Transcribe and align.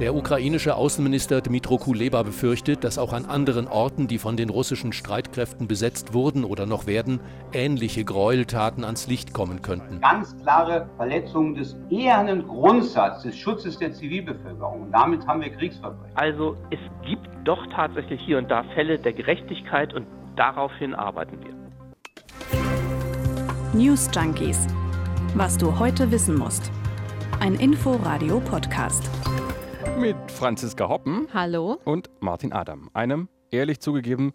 Der 0.00 0.14
ukrainische 0.14 0.76
Außenminister 0.76 1.42
Dmytro 1.42 1.76
Kuleba 1.76 2.22
befürchtet, 2.22 2.84
dass 2.84 2.96
auch 2.96 3.12
an 3.12 3.26
anderen 3.26 3.68
Orten, 3.68 4.08
die 4.08 4.16
von 4.16 4.34
den 4.34 4.48
russischen 4.48 4.94
Streitkräften 4.94 5.68
besetzt 5.68 6.14
wurden 6.14 6.44
oder 6.44 6.64
noch 6.64 6.86
werden, 6.86 7.20
ähnliche 7.52 8.02
Gräueltaten 8.02 8.82
ans 8.82 9.08
Licht 9.08 9.34
kommen 9.34 9.60
könnten. 9.60 10.00
Ganz 10.00 10.34
klare 10.42 10.88
Verletzung 10.96 11.54
des 11.54 11.76
ehernen 11.90 12.48
Grundsatzes 12.48 13.24
des 13.24 13.36
Schutzes 13.36 13.78
der 13.78 13.92
Zivilbevölkerung. 13.92 14.84
Und 14.84 14.92
damit 14.92 15.26
haben 15.26 15.42
wir 15.42 15.50
Kriegsverbrechen. 15.50 16.16
Also 16.16 16.56
es 16.70 16.78
gibt 17.06 17.28
doch 17.44 17.62
tatsächlich 17.74 18.22
hier 18.22 18.38
und 18.38 18.50
da 18.50 18.64
Fälle 18.74 18.98
der 18.98 19.12
Gerechtigkeit 19.12 19.92
und 19.92 20.06
daraufhin 20.34 20.94
arbeiten 20.94 21.36
wir. 21.44 21.52
News 23.74 24.08
Junkies. 24.14 24.66
Was 25.34 25.58
du 25.58 25.78
heute 25.78 26.10
wissen 26.10 26.38
musst. 26.38 26.72
Ein 27.38 27.54
Info-Radio-Podcast 27.54 29.10
mit 30.00 30.16
Franziska 30.30 30.88
Hoppen. 30.88 31.28
Hallo. 31.34 31.78
Und 31.84 32.08
Martin 32.20 32.54
Adam, 32.54 32.88
einem, 32.94 33.28
ehrlich 33.50 33.80
zugegeben, 33.80 34.32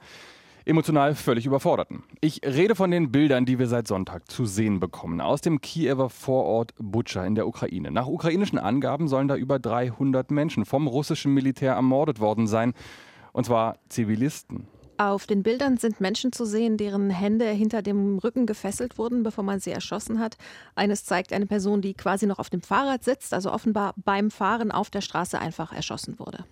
emotional 0.64 1.16
völlig 1.16 1.48
überforderten. 1.48 2.04
Ich 2.22 2.42
rede 2.44 2.76
von 2.76 2.92
den 2.92 3.12
Bildern, 3.12 3.46
die 3.46 3.58
wir 3.58 3.66
seit 3.66 3.88
Sonntag 3.88 4.30
zu 4.30 4.46
sehen 4.46 4.80
bekommen, 4.80 5.22
aus 5.22 5.42
dem 5.42 5.62
Kiewer 5.62 6.12
Vorort 6.12 6.76
Butscha 6.78 7.26
in 7.26 7.34
der 7.34 7.48
Ukraine. 7.48 7.90
Nach 7.90 8.06
ukrainischen 8.06 8.60
Angaben 8.60 9.08
sollen 9.08 9.28
da 9.28 9.36
über 9.36 9.58
300 9.58 10.30
Menschen 10.30 10.66
vom 10.66 10.86
russischen 10.86 11.34
Militär 11.34 11.74
ermordet 11.74 12.20
worden 12.20 12.46
sein. 12.46 12.74
Und 13.34 13.48
zwar 13.48 13.80
Zivilisten. 13.90 14.68
Auf 14.98 15.28
den 15.28 15.44
Bildern 15.44 15.78
sind 15.78 16.00
Menschen 16.00 16.32
zu 16.32 16.46
sehen, 16.46 16.78
deren 16.78 17.10
Hände 17.10 17.50
hinter 17.50 17.82
dem 17.82 18.18
Rücken 18.18 18.46
gefesselt 18.46 18.98
wurden, 18.98 19.24
bevor 19.24 19.44
man 19.44 19.60
sie 19.60 19.72
erschossen 19.72 20.20
hat. 20.20 20.38
Eines 20.74 21.04
zeigt 21.04 21.34
eine 21.34 21.46
Person, 21.46 21.82
die 21.82 21.94
quasi 21.94 22.26
noch 22.26 22.40
auf 22.40 22.50
dem 22.50 22.62
Fahrrad 22.62 23.04
sitzt, 23.04 23.34
also 23.34 23.52
offenbar 23.52 23.94
beim 23.98 24.32
Fahren 24.32 24.72
auf 24.72 24.90
der 24.90 25.02
Straße 25.02 25.38
einfach 25.38 25.74
erschossen 25.74 26.18
wurde. 26.18 26.46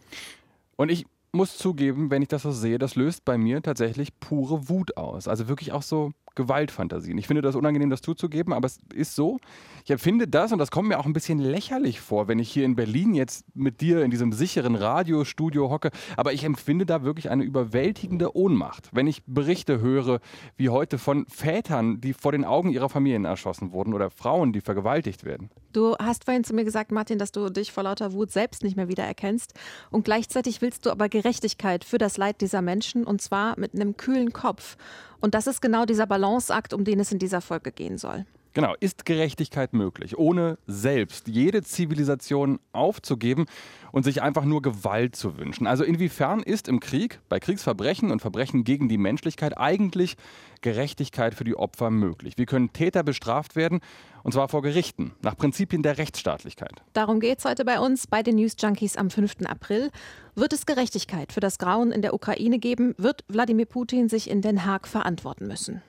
Und 0.76 0.90
ich 0.90 1.06
muss 1.32 1.58
zugeben, 1.58 2.12
wenn 2.12 2.22
ich 2.22 2.27
das 2.27 2.44
so 2.44 2.52
sehe, 2.52 2.77
das 2.77 2.96
löst 2.96 3.26
bei 3.26 3.38
mir 3.38 3.62
tatsächlich 3.62 4.20
pure 4.20 4.70
Wut 4.70 4.98
aus. 4.98 5.28
Also 5.28 5.48
wirklich 5.48 5.72
auch 5.72 5.82
so 5.82 6.12
Gewaltfantasien. 6.35 7.17
Ich 7.17 7.27
finde 7.27 7.41
das 7.41 7.55
unangenehm, 7.55 7.89
das 7.89 8.01
zuzugeben, 8.01 8.53
aber 8.53 8.67
es 8.67 8.79
ist 8.93 9.15
so. 9.15 9.39
Ich 9.85 9.91
empfinde 9.91 10.27
das 10.27 10.51
und 10.51 10.59
das 10.59 10.71
kommt 10.71 10.87
mir 10.87 10.99
auch 10.99 11.05
ein 11.05 11.13
bisschen 11.13 11.39
lächerlich 11.39 11.99
vor, 11.99 12.27
wenn 12.27 12.39
ich 12.39 12.51
hier 12.51 12.65
in 12.65 12.76
Berlin 12.76 13.13
jetzt 13.13 13.45
mit 13.55 13.81
dir 13.81 14.03
in 14.03 14.12
diesem 14.12 14.31
sicheren 14.31 14.76
Radiostudio 14.76 15.70
hocke. 15.70 15.91
Aber 16.15 16.34
ich 16.34 16.43
empfinde 16.43 16.85
da 16.85 17.04
wirklich 17.04 17.29
eine 17.29 17.43
überwältigende 17.43 18.35
Ohnmacht, 18.35 18.89
wenn 18.93 19.07
ich 19.07 19.23
Berichte 19.26 19.81
höre, 19.81 20.20
wie 20.55 20.70
heute 20.70 20.98
von 20.98 21.26
Vätern, 21.27 22.01
die 22.01 22.13
vor 22.13 22.31
den 22.31 22.45
Augen 22.45 22.70
ihrer 22.70 22.89
Familien 22.89 23.26
erschossen 23.26 23.71
wurden 23.71 23.93
oder 23.93 24.09
Frauen, 24.09 24.54
die 24.54 24.61
vergewaltigt 24.61 25.23
werden. 25.23 25.49
Du 25.73 25.95
hast 25.98 26.26
vorhin 26.26 26.43
zu 26.43 26.54
mir 26.54 26.63
gesagt, 26.63 26.91
Martin, 26.91 27.17
dass 27.17 27.31
du 27.31 27.49
dich 27.49 27.71
vor 27.71 27.84
lauter 27.84 28.13
Wut 28.13 28.31
selbst 28.31 28.63
nicht 28.63 28.77
mehr 28.77 28.87
wiedererkennst. 28.87 29.54
Und 29.89 30.05
gleichzeitig 30.05 30.61
willst 30.61 30.85
du 30.85 30.91
aber 30.91 31.09
Gerechtigkeit 31.09 31.84
für 31.84 31.98
das 31.98 32.17
Leid 32.17 32.41
dieser 32.41 32.61
Menschen 32.61 33.04
und 33.05 33.21
zwar 33.21 33.59
mit 33.59 33.73
einem 33.73 33.98
kühlen 33.98 34.34
Kopf. 34.34 34.77
Und 35.24 35.35
das 35.35 35.48
ist 35.48 35.62
genau 35.62 35.85
dieser 35.85 36.05
Balanceakt, 36.05 36.74
um 36.74 36.84
den 36.84 36.99
es 36.99 37.13
in 37.13 37.18
dieser 37.18 37.40
Folge 37.40 37.71
gehen 37.71 37.98
soll. 37.98 38.26
Genau, 38.55 38.76
ist 38.79 39.05
Gerechtigkeit 39.05 39.73
möglich, 39.73 40.15
ohne 40.15 40.59
selbst 40.68 41.27
jede 41.27 41.63
Zivilisation 41.63 42.60
aufzugeben 42.71 43.45
und 43.91 44.04
sich 44.04 44.21
einfach 44.21 44.45
nur 44.45 44.62
Gewalt 44.62 45.15
zu 45.15 45.40
wünschen? 45.40 45.65
Also 45.65 45.84
inwiefern 45.84 46.43
ist 46.43 46.68
im 46.68 46.79
Krieg, 46.79 47.20
bei 47.29 47.40
Kriegsverbrechen 47.40 48.12
und 48.12 48.21
Verbrechen 48.21 48.63
gegen 48.63 48.90
die 48.90 48.99
Menschlichkeit 48.99 49.57
eigentlich 49.57 50.18
Gerechtigkeit 50.62 51.34
für 51.34 51.45
die 51.45 51.55
Opfer 51.55 51.90
möglich? 51.90 52.35
Wie 52.37 52.45
können 52.45 52.71
Täter 52.73 53.01
bestraft 53.01 53.55
werden? 53.55 53.79
Und 54.21 54.34
zwar 54.34 54.48
vor 54.49 54.62
Gerichten, 54.62 55.13
nach 55.23 55.35
Prinzipien 55.35 55.82
der 55.82 55.98
Rechtsstaatlichkeit. 55.98 56.84
Darum 56.93 57.20
geht 57.20 57.40
es 57.40 57.45
heute 57.45 57.65
bei 57.65 57.79
uns 57.79 58.05
bei 58.05 58.21
den 58.21 58.35
News 58.35 58.55
Junkies 58.60 58.98
am 58.98 59.10
5. 59.10 59.45
April. 59.45 59.90
Wird 60.35 60.54
es 60.54 60.67
Gerechtigkeit 60.67 61.34
für 61.34 61.40
das 61.40 61.57
Grauen 61.57 61.91
in 61.91 62.04
der 62.04 62.13
Ukraine 62.13 62.60
geben? 62.60 62.93
Wird 62.99 63.26
Wladimir 63.27 63.65
Putin 63.65 64.09
sich 64.09 64.29
in 64.29 64.41
Den 64.41 64.63
Haag 64.63 64.88
verantworten 64.88 65.47
müssen? 65.47 65.81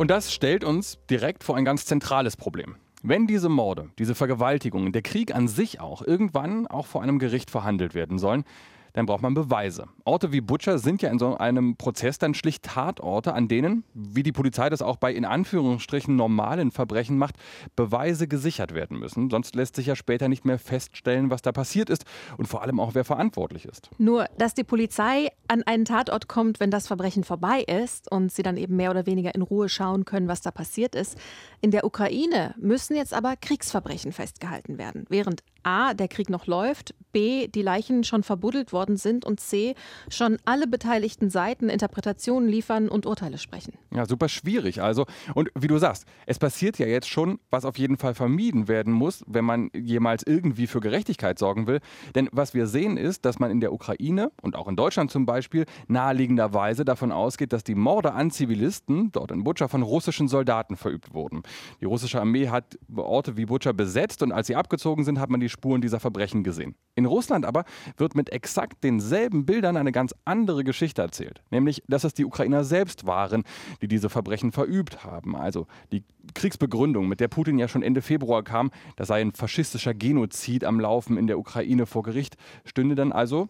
Und 0.00 0.10
das 0.10 0.32
stellt 0.32 0.64
uns 0.64 0.98
direkt 1.10 1.44
vor 1.44 1.58
ein 1.58 1.66
ganz 1.66 1.84
zentrales 1.84 2.34
Problem. 2.34 2.76
Wenn 3.02 3.26
diese 3.26 3.50
Morde, 3.50 3.90
diese 3.98 4.14
Vergewaltigungen, 4.14 4.92
der 4.92 5.02
Krieg 5.02 5.34
an 5.34 5.46
sich 5.46 5.78
auch 5.78 6.00
irgendwann 6.00 6.66
auch 6.66 6.86
vor 6.86 7.02
einem 7.02 7.18
Gericht 7.18 7.50
verhandelt 7.50 7.92
werden 7.92 8.18
sollen, 8.18 8.44
dann 8.92 9.06
braucht 9.06 9.22
man 9.22 9.34
Beweise. 9.34 9.86
Orte 10.04 10.32
wie 10.32 10.40
Butcher 10.40 10.78
sind 10.78 11.02
ja 11.02 11.10
in 11.10 11.18
so 11.18 11.36
einem 11.36 11.76
Prozess 11.76 12.18
dann 12.18 12.34
schlicht 12.34 12.64
Tatorte, 12.64 13.34
an 13.34 13.48
denen, 13.48 13.84
wie 13.94 14.22
die 14.22 14.32
Polizei 14.32 14.68
das 14.68 14.82
auch 14.82 14.96
bei 14.96 15.12
in 15.12 15.24
Anführungsstrichen 15.24 16.16
normalen 16.16 16.70
Verbrechen 16.70 17.18
macht, 17.18 17.36
Beweise 17.76 18.28
gesichert 18.28 18.74
werden 18.74 18.98
müssen. 18.98 19.30
Sonst 19.30 19.54
lässt 19.54 19.76
sich 19.76 19.86
ja 19.86 19.96
später 19.96 20.28
nicht 20.28 20.44
mehr 20.44 20.58
feststellen, 20.58 21.30
was 21.30 21.42
da 21.42 21.52
passiert 21.52 21.90
ist 21.90 22.04
und 22.36 22.46
vor 22.46 22.62
allem 22.62 22.80
auch, 22.80 22.94
wer 22.94 23.04
verantwortlich 23.04 23.64
ist. 23.64 23.90
Nur, 23.98 24.26
dass 24.38 24.54
die 24.54 24.64
Polizei 24.64 25.28
an 25.48 25.62
einen 25.62 25.84
Tatort 25.84 26.28
kommt, 26.28 26.60
wenn 26.60 26.70
das 26.70 26.86
Verbrechen 26.86 27.24
vorbei 27.24 27.62
ist 27.62 28.10
und 28.10 28.32
sie 28.32 28.42
dann 28.42 28.56
eben 28.56 28.76
mehr 28.76 28.90
oder 28.90 29.06
weniger 29.06 29.34
in 29.34 29.42
Ruhe 29.42 29.68
schauen 29.68 30.04
können, 30.04 30.28
was 30.28 30.40
da 30.40 30.50
passiert 30.50 30.94
ist. 30.94 31.16
In 31.60 31.70
der 31.70 31.84
Ukraine 31.84 32.54
müssen 32.58 32.96
jetzt 32.96 33.14
aber 33.14 33.36
Kriegsverbrechen 33.36 34.12
festgehalten 34.12 34.78
werden, 34.78 35.06
während 35.08 35.42
A, 35.62 35.94
der 35.94 36.08
Krieg 36.08 36.30
noch 36.30 36.46
läuft, 36.46 36.94
B, 37.12 37.48
die 37.48 37.62
Leichen 37.62 38.04
schon 38.04 38.22
verbuddelt 38.22 38.72
worden 38.72 38.96
sind 38.96 39.24
und 39.24 39.40
C, 39.40 39.74
schon 40.08 40.38
alle 40.44 40.66
beteiligten 40.66 41.30
Seiten 41.30 41.68
Interpretationen 41.68 42.48
liefern 42.48 42.88
und 42.88 43.06
Urteile 43.06 43.38
sprechen. 43.38 43.74
Ja, 43.92 44.06
super 44.06 44.28
schwierig 44.28 44.80
also. 44.82 45.06
Und 45.34 45.50
wie 45.58 45.66
du 45.66 45.78
sagst, 45.78 46.06
es 46.26 46.38
passiert 46.38 46.78
ja 46.78 46.86
jetzt 46.86 47.08
schon, 47.08 47.40
was 47.50 47.64
auf 47.64 47.78
jeden 47.78 47.96
Fall 47.96 48.14
vermieden 48.14 48.68
werden 48.68 48.92
muss, 48.92 49.24
wenn 49.26 49.44
man 49.44 49.70
jemals 49.74 50.22
irgendwie 50.24 50.66
für 50.66 50.80
Gerechtigkeit 50.80 51.38
sorgen 51.38 51.66
will. 51.66 51.80
Denn 52.14 52.28
was 52.32 52.54
wir 52.54 52.66
sehen 52.66 52.96
ist, 52.96 53.24
dass 53.24 53.38
man 53.38 53.50
in 53.50 53.60
der 53.60 53.72
Ukraine 53.72 54.30
und 54.42 54.56
auch 54.56 54.68
in 54.68 54.76
Deutschland 54.76 55.10
zum 55.10 55.26
Beispiel 55.26 55.66
naheliegenderweise 55.88 56.84
davon 56.84 57.12
ausgeht, 57.12 57.52
dass 57.52 57.64
die 57.64 57.74
Morde 57.74 58.12
an 58.12 58.30
Zivilisten 58.30 59.12
dort 59.12 59.32
in 59.32 59.44
Butscha 59.44 59.68
von 59.68 59.82
russischen 59.82 60.28
Soldaten 60.28 60.76
verübt 60.76 61.12
wurden. 61.12 61.42
Die 61.80 61.86
russische 61.86 62.20
Armee 62.20 62.48
hat 62.48 62.78
Orte 62.94 63.36
wie 63.36 63.46
Butscha 63.46 63.72
besetzt 63.72 64.22
und 64.22 64.32
als 64.32 64.46
sie 64.46 64.56
abgezogen 64.56 65.04
sind, 65.04 65.18
hat 65.18 65.30
man 65.30 65.40
die 65.40 65.48
Spuren 65.50 65.80
dieser 65.80 66.00
Verbrechen 66.00 66.42
gesehen. 66.42 66.74
In 66.94 67.06
Russland 67.06 67.44
aber 67.44 67.64
wird 67.96 68.14
mit 68.14 68.30
exakt 68.30 68.82
denselben 68.84 69.46
Bildern 69.46 69.76
eine 69.76 69.92
ganz 69.92 70.14
andere 70.24 70.64
Geschichte 70.64 71.02
erzählt. 71.02 71.42
Nämlich, 71.50 71.82
dass 71.88 72.04
es 72.04 72.14
die 72.14 72.24
Ukrainer 72.24 72.64
selbst 72.64 73.06
waren, 73.06 73.44
die 73.82 73.88
diese 73.88 74.08
Verbrechen 74.08 74.52
verübt 74.52 75.04
haben. 75.04 75.36
Also 75.36 75.66
die 75.92 76.04
Kriegsbegründung, 76.34 77.08
mit 77.08 77.20
der 77.20 77.28
Putin 77.28 77.58
ja 77.58 77.68
schon 77.68 77.82
Ende 77.82 78.02
Februar 78.02 78.42
kam, 78.42 78.70
da 78.96 79.04
sei 79.04 79.20
ein 79.20 79.32
faschistischer 79.32 79.94
Genozid 79.94 80.64
am 80.64 80.80
Laufen 80.80 81.16
in 81.16 81.26
der 81.26 81.38
Ukraine 81.38 81.86
vor 81.86 82.02
Gericht, 82.02 82.36
stünde 82.64 82.94
dann 82.94 83.12
also 83.12 83.48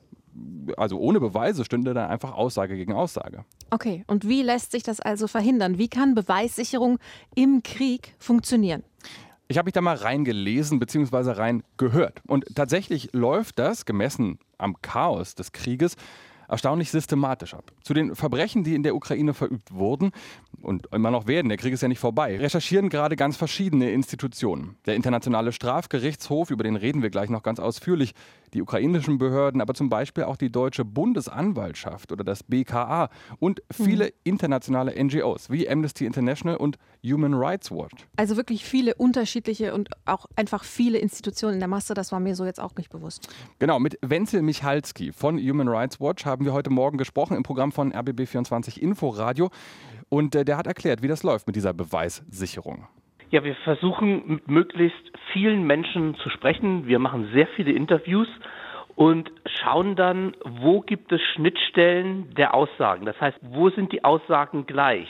also 0.77 0.99
ohne 0.99 1.21
Beweise 1.21 1.65
stünde 1.65 1.95
dann 1.95 2.11
einfach 2.11 2.33
Aussage 2.33 2.77
gegen 2.77 2.93
Aussage. 2.93 3.45
Okay, 3.71 4.05
und 4.07 4.27
wie 4.27 4.43
lässt 4.43 4.73
sich 4.73 4.83
das 4.83 5.01
also 5.01 5.27
verhindern? 5.27 5.79
Wie 5.79 5.89
kann 5.89 6.15
Beweissicherung 6.15 6.99
im 7.35 7.63
Krieg 7.63 8.15
funktionieren? 8.19 8.83
Ich 9.51 9.59
habe 9.59 9.67
mich 9.67 9.73
da 9.73 9.81
mal 9.81 9.97
reingelesen 9.97 10.79
bzw. 10.79 11.33
reingehört. 11.33 12.23
Und 12.29 12.45
tatsächlich 12.55 13.09
läuft 13.13 13.59
das, 13.59 13.85
gemessen 13.85 14.39
am 14.59 14.81
Chaos 14.81 15.35
des 15.35 15.51
Krieges, 15.51 15.97
erstaunlich 16.49 16.93
systematisch 16.93 17.55
ab. 17.55 17.73
Zu 17.83 17.93
den 17.93 18.15
Verbrechen, 18.15 18.63
die 18.63 18.77
in 18.77 18.85
der 18.85 18.95
Ukraine 18.95 19.35
verübt 19.35 19.73
wurden 19.73 20.13
und 20.63 20.87
immer 20.93 21.11
noch 21.11 21.27
werden, 21.27 21.49
der 21.49 21.59
Krieg 21.59 21.73
ist 21.73 21.81
ja 21.81 21.89
nicht 21.89 21.99
vorbei, 21.99 22.39
recherchieren 22.39 22.91
gerade 22.91 23.17
ganz 23.17 23.37
verschiedene 23.37 23.91
Institutionen. 23.91 24.77
Der 24.87 24.95
Internationale 24.95 25.51
Strafgerichtshof, 25.51 26.51
über 26.51 26.65
den 26.65 26.77
reden 26.77 27.03
wir 27.03 27.11
gleich 27.11 27.31
noch 27.31 27.43
ganz 27.43 27.59
ausführlich, 27.61 28.15
die 28.53 28.63
ukrainischen 28.63 29.19
Behörden, 29.19 29.61
aber 29.61 29.75
zum 29.75 29.89
Beispiel 29.89 30.25
auch 30.25 30.37
die 30.37 30.51
deutsche 30.51 30.85
Bundesanwaltschaft 30.85 32.13
oder 32.13 32.25
das 32.25 32.43
BKA 32.43 33.11
und 33.39 33.63
viele 33.73 34.07
mhm. 34.07 34.11
internationale 34.25 35.05
NGOs 35.05 35.51
wie 35.51 35.69
Amnesty 35.69 36.05
International 36.05 36.57
und 36.57 36.79
Human 37.05 37.35
Rights 37.35 37.71
Watch. 37.71 38.07
Also 38.17 38.37
wirklich 38.37 38.65
viele 38.65 38.95
unterschiedliche 38.95 39.75
und 39.75 39.89
auch 40.05 40.27
einfach 40.37 40.65
viele 40.65 40.99
Institutionen 40.99 41.55
in 41.55 41.61
der 41.61 41.69
Masse, 41.69 41.95
das 41.95 42.13
war 42.13 42.21
mir 42.21 42.35
so 42.35 42.45
jetzt 42.45 42.61
auch 42.61 42.75
nicht 42.77 42.91
bewusst. 42.91 43.35
Genau, 43.59 43.79
mit 43.79 43.99
Wenzel 44.03 44.43
Michalski 44.43 45.13
von 45.13 45.39
Human 45.39 45.69
Rights 45.69 46.01
Watch 46.01 46.25
haben 46.25 46.45
wir 46.45 46.53
heute 46.53 46.71
Morgen 46.71 46.99
gesprochen 46.99 47.37
im 47.37 47.43
Programm 47.43 47.73
von 47.73 47.93
RBB24 47.93 48.79
Inforadio 48.79 49.51
und 50.09 50.35
äh, 50.35 50.45
der 50.45 50.57
hat 50.57 50.67
erklärt, 50.67 51.03
wie 51.03 51.09
das 51.09 51.23
läuft 51.23 51.47
mit 51.47 51.57
dieser 51.57 51.73
Beweissicherung. 51.73 52.87
Ja, 53.31 53.45
wir 53.45 53.55
versuchen 53.63 54.23
mit 54.27 54.49
möglichst 54.49 55.13
vielen 55.33 55.65
Menschen 55.65 56.17
zu 56.17 56.31
sprechen. 56.31 56.87
Wir 56.87 56.99
machen 56.99 57.31
sehr 57.33 57.47
viele 57.55 57.71
Interviews 57.71 58.27
und 58.97 59.31
schauen 59.47 59.95
dann, 59.95 60.35
wo 60.45 60.81
gibt 60.81 61.13
es 61.13 61.21
Schnittstellen 61.35 62.35
der 62.35 62.55
Aussagen. 62.55 63.07
Das 63.07 63.19
heißt, 63.21 63.39
wo 63.41 63.71
sind 63.71 63.93
die 63.93 64.05
Aussagen 64.05 64.67
gleich? 64.67 65.09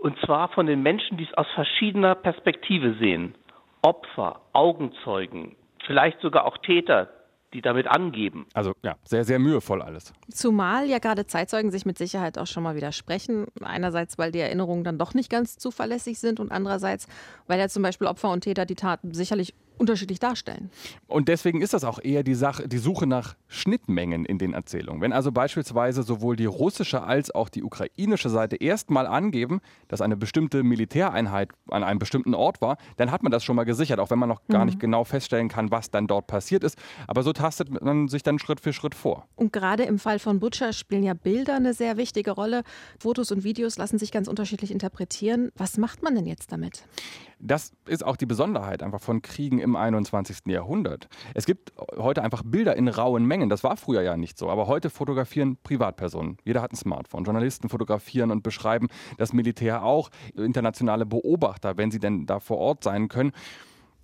Und 0.00 0.18
zwar 0.24 0.48
von 0.48 0.66
den 0.66 0.82
Menschen, 0.82 1.18
die 1.18 1.24
es 1.24 1.34
aus 1.34 1.46
verschiedener 1.54 2.14
Perspektive 2.14 2.94
sehen. 2.98 3.34
Opfer, 3.82 4.40
Augenzeugen, 4.52 5.56
vielleicht 5.86 6.20
sogar 6.20 6.46
auch 6.46 6.56
Täter, 6.58 7.08
die 7.52 7.60
damit 7.60 7.86
angeben. 7.86 8.46
Also 8.54 8.72
ja, 8.82 8.96
sehr, 9.04 9.24
sehr 9.24 9.38
mühevoll 9.38 9.82
alles. 9.82 10.14
Zumal 10.30 10.86
ja 10.86 10.98
gerade 10.98 11.26
Zeitzeugen 11.26 11.70
sich 11.70 11.84
mit 11.84 11.98
Sicherheit 11.98 12.38
auch 12.38 12.46
schon 12.46 12.62
mal 12.62 12.76
widersprechen. 12.76 13.46
Einerseits, 13.60 14.18
weil 14.18 14.32
die 14.32 14.38
Erinnerungen 14.38 14.84
dann 14.84 14.98
doch 14.98 15.14
nicht 15.14 15.30
ganz 15.30 15.56
zuverlässig 15.56 16.18
sind 16.18 16.40
und 16.40 16.52
andererseits, 16.52 17.06
weil 17.46 17.58
ja 17.58 17.68
zum 17.68 17.82
Beispiel 17.82 18.06
Opfer 18.06 18.30
und 18.30 18.42
Täter 18.42 18.66
die 18.66 18.76
Taten 18.76 19.12
sicherlich 19.12 19.54
unterschiedlich 19.80 20.20
darstellen. 20.20 20.70
Und 21.08 21.28
deswegen 21.28 21.62
ist 21.62 21.72
das 21.72 21.84
auch 21.84 21.98
eher 22.02 22.22
die, 22.22 22.34
Sache, 22.34 22.68
die 22.68 22.78
Suche 22.78 23.06
nach 23.06 23.34
Schnittmengen 23.48 24.24
in 24.24 24.38
den 24.38 24.52
Erzählungen. 24.52 25.00
Wenn 25.00 25.12
also 25.12 25.32
beispielsweise 25.32 26.02
sowohl 26.02 26.36
die 26.36 26.44
russische 26.44 27.02
als 27.02 27.34
auch 27.34 27.48
die 27.48 27.62
ukrainische 27.62 28.28
Seite 28.28 28.56
erstmal 28.56 29.06
angeben, 29.06 29.60
dass 29.88 30.02
eine 30.02 30.16
bestimmte 30.16 30.62
Militäreinheit 30.62 31.50
an 31.70 31.82
einem 31.82 31.98
bestimmten 31.98 32.34
Ort 32.34 32.60
war, 32.60 32.76
dann 32.98 33.10
hat 33.10 33.22
man 33.22 33.32
das 33.32 33.42
schon 33.42 33.56
mal 33.56 33.64
gesichert, 33.64 33.98
auch 33.98 34.10
wenn 34.10 34.18
man 34.18 34.28
noch 34.28 34.46
gar 34.48 34.60
mhm. 34.60 34.66
nicht 34.66 34.80
genau 34.80 35.04
feststellen 35.04 35.48
kann, 35.48 35.70
was 35.70 35.90
dann 35.90 36.06
dort 36.06 36.26
passiert 36.26 36.62
ist. 36.62 36.76
Aber 37.06 37.22
so 37.22 37.32
tastet 37.32 37.70
man 37.82 38.08
sich 38.08 38.22
dann 38.22 38.38
Schritt 38.38 38.60
für 38.60 38.72
Schritt 38.72 38.94
vor. 38.94 39.26
Und 39.36 39.52
gerade 39.52 39.84
im 39.84 39.98
Fall 39.98 40.18
von 40.18 40.40
Butcher 40.40 40.74
spielen 40.74 41.02
ja 41.02 41.14
Bilder 41.14 41.56
eine 41.56 41.72
sehr 41.72 41.96
wichtige 41.96 42.32
Rolle. 42.32 42.62
Fotos 42.98 43.32
und 43.32 43.44
Videos 43.44 43.78
lassen 43.78 43.98
sich 43.98 44.12
ganz 44.12 44.28
unterschiedlich 44.28 44.70
interpretieren. 44.70 45.50
Was 45.56 45.78
macht 45.78 46.02
man 46.02 46.14
denn 46.14 46.26
jetzt 46.26 46.52
damit? 46.52 46.84
Das 47.42 47.72
ist 47.86 48.04
auch 48.04 48.16
die 48.16 48.26
Besonderheit 48.26 48.82
einfach 48.82 49.00
von 49.00 49.22
Kriegen 49.22 49.58
im 49.58 49.69
21. 49.76 50.38
Jahrhundert. 50.46 51.08
Es 51.34 51.46
gibt 51.46 51.72
heute 51.96 52.22
einfach 52.22 52.42
Bilder 52.44 52.76
in 52.76 52.88
rauen 52.88 53.24
Mengen. 53.24 53.48
Das 53.48 53.64
war 53.64 53.76
früher 53.76 54.02
ja 54.02 54.16
nicht 54.16 54.38
so. 54.38 54.48
Aber 54.50 54.66
heute 54.66 54.90
fotografieren 54.90 55.56
Privatpersonen. 55.62 56.38
Jeder 56.44 56.62
hat 56.62 56.72
ein 56.72 56.76
Smartphone. 56.76 57.24
Journalisten 57.24 57.68
fotografieren 57.68 58.30
und 58.30 58.42
beschreiben 58.42 58.88
das 59.18 59.32
Militär 59.32 59.82
auch. 59.82 60.10
Internationale 60.34 61.06
Beobachter, 61.06 61.76
wenn 61.76 61.90
sie 61.90 61.98
denn 61.98 62.26
da 62.26 62.40
vor 62.40 62.58
Ort 62.58 62.84
sein 62.84 63.08
können. 63.08 63.32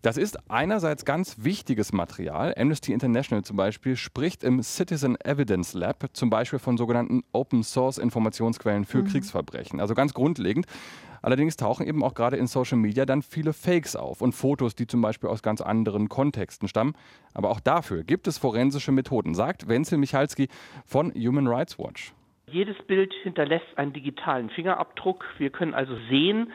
Das 0.06 0.16
ist 0.16 0.38
einerseits 0.48 1.04
ganz 1.04 1.36
wichtiges 1.38 1.92
Material. 1.92 2.54
Amnesty 2.56 2.92
International 2.92 3.42
zum 3.42 3.56
Beispiel 3.56 3.96
spricht 3.96 4.44
im 4.44 4.62
Citizen 4.62 5.16
Evidence 5.24 5.74
Lab 5.74 6.10
zum 6.12 6.30
Beispiel 6.30 6.60
von 6.60 6.76
sogenannten 6.76 7.22
Open 7.32 7.64
Source 7.64 7.98
Informationsquellen 7.98 8.84
für 8.84 8.98
mhm. 8.98 9.08
Kriegsverbrechen. 9.08 9.80
Also 9.80 9.94
ganz 9.94 10.14
grundlegend. 10.14 10.66
Allerdings 11.26 11.56
tauchen 11.56 11.84
eben 11.88 12.04
auch 12.04 12.14
gerade 12.14 12.36
in 12.36 12.46
Social 12.46 12.78
Media 12.78 13.04
dann 13.04 13.20
viele 13.20 13.52
Fakes 13.52 13.96
auf 13.96 14.22
und 14.22 14.30
Fotos, 14.30 14.76
die 14.76 14.86
zum 14.86 15.02
Beispiel 15.02 15.28
aus 15.28 15.42
ganz 15.42 15.60
anderen 15.60 16.08
Kontexten 16.08 16.68
stammen. 16.68 16.94
Aber 17.34 17.50
auch 17.50 17.58
dafür 17.58 18.04
gibt 18.04 18.28
es 18.28 18.38
forensische 18.38 18.92
Methoden, 18.92 19.34
sagt 19.34 19.68
Wenzel 19.68 19.98
Michalski 19.98 20.46
von 20.84 21.12
Human 21.14 21.48
Rights 21.48 21.80
Watch. 21.80 22.12
Jedes 22.48 22.80
Bild 22.84 23.12
hinterlässt 23.24 23.66
einen 23.74 23.92
digitalen 23.92 24.50
Fingerabdruck. 24.50 25.24
Wir 25.38 25.50
können 25.50 25.74
also 25.74 25.96
sehen, 26.08 26.52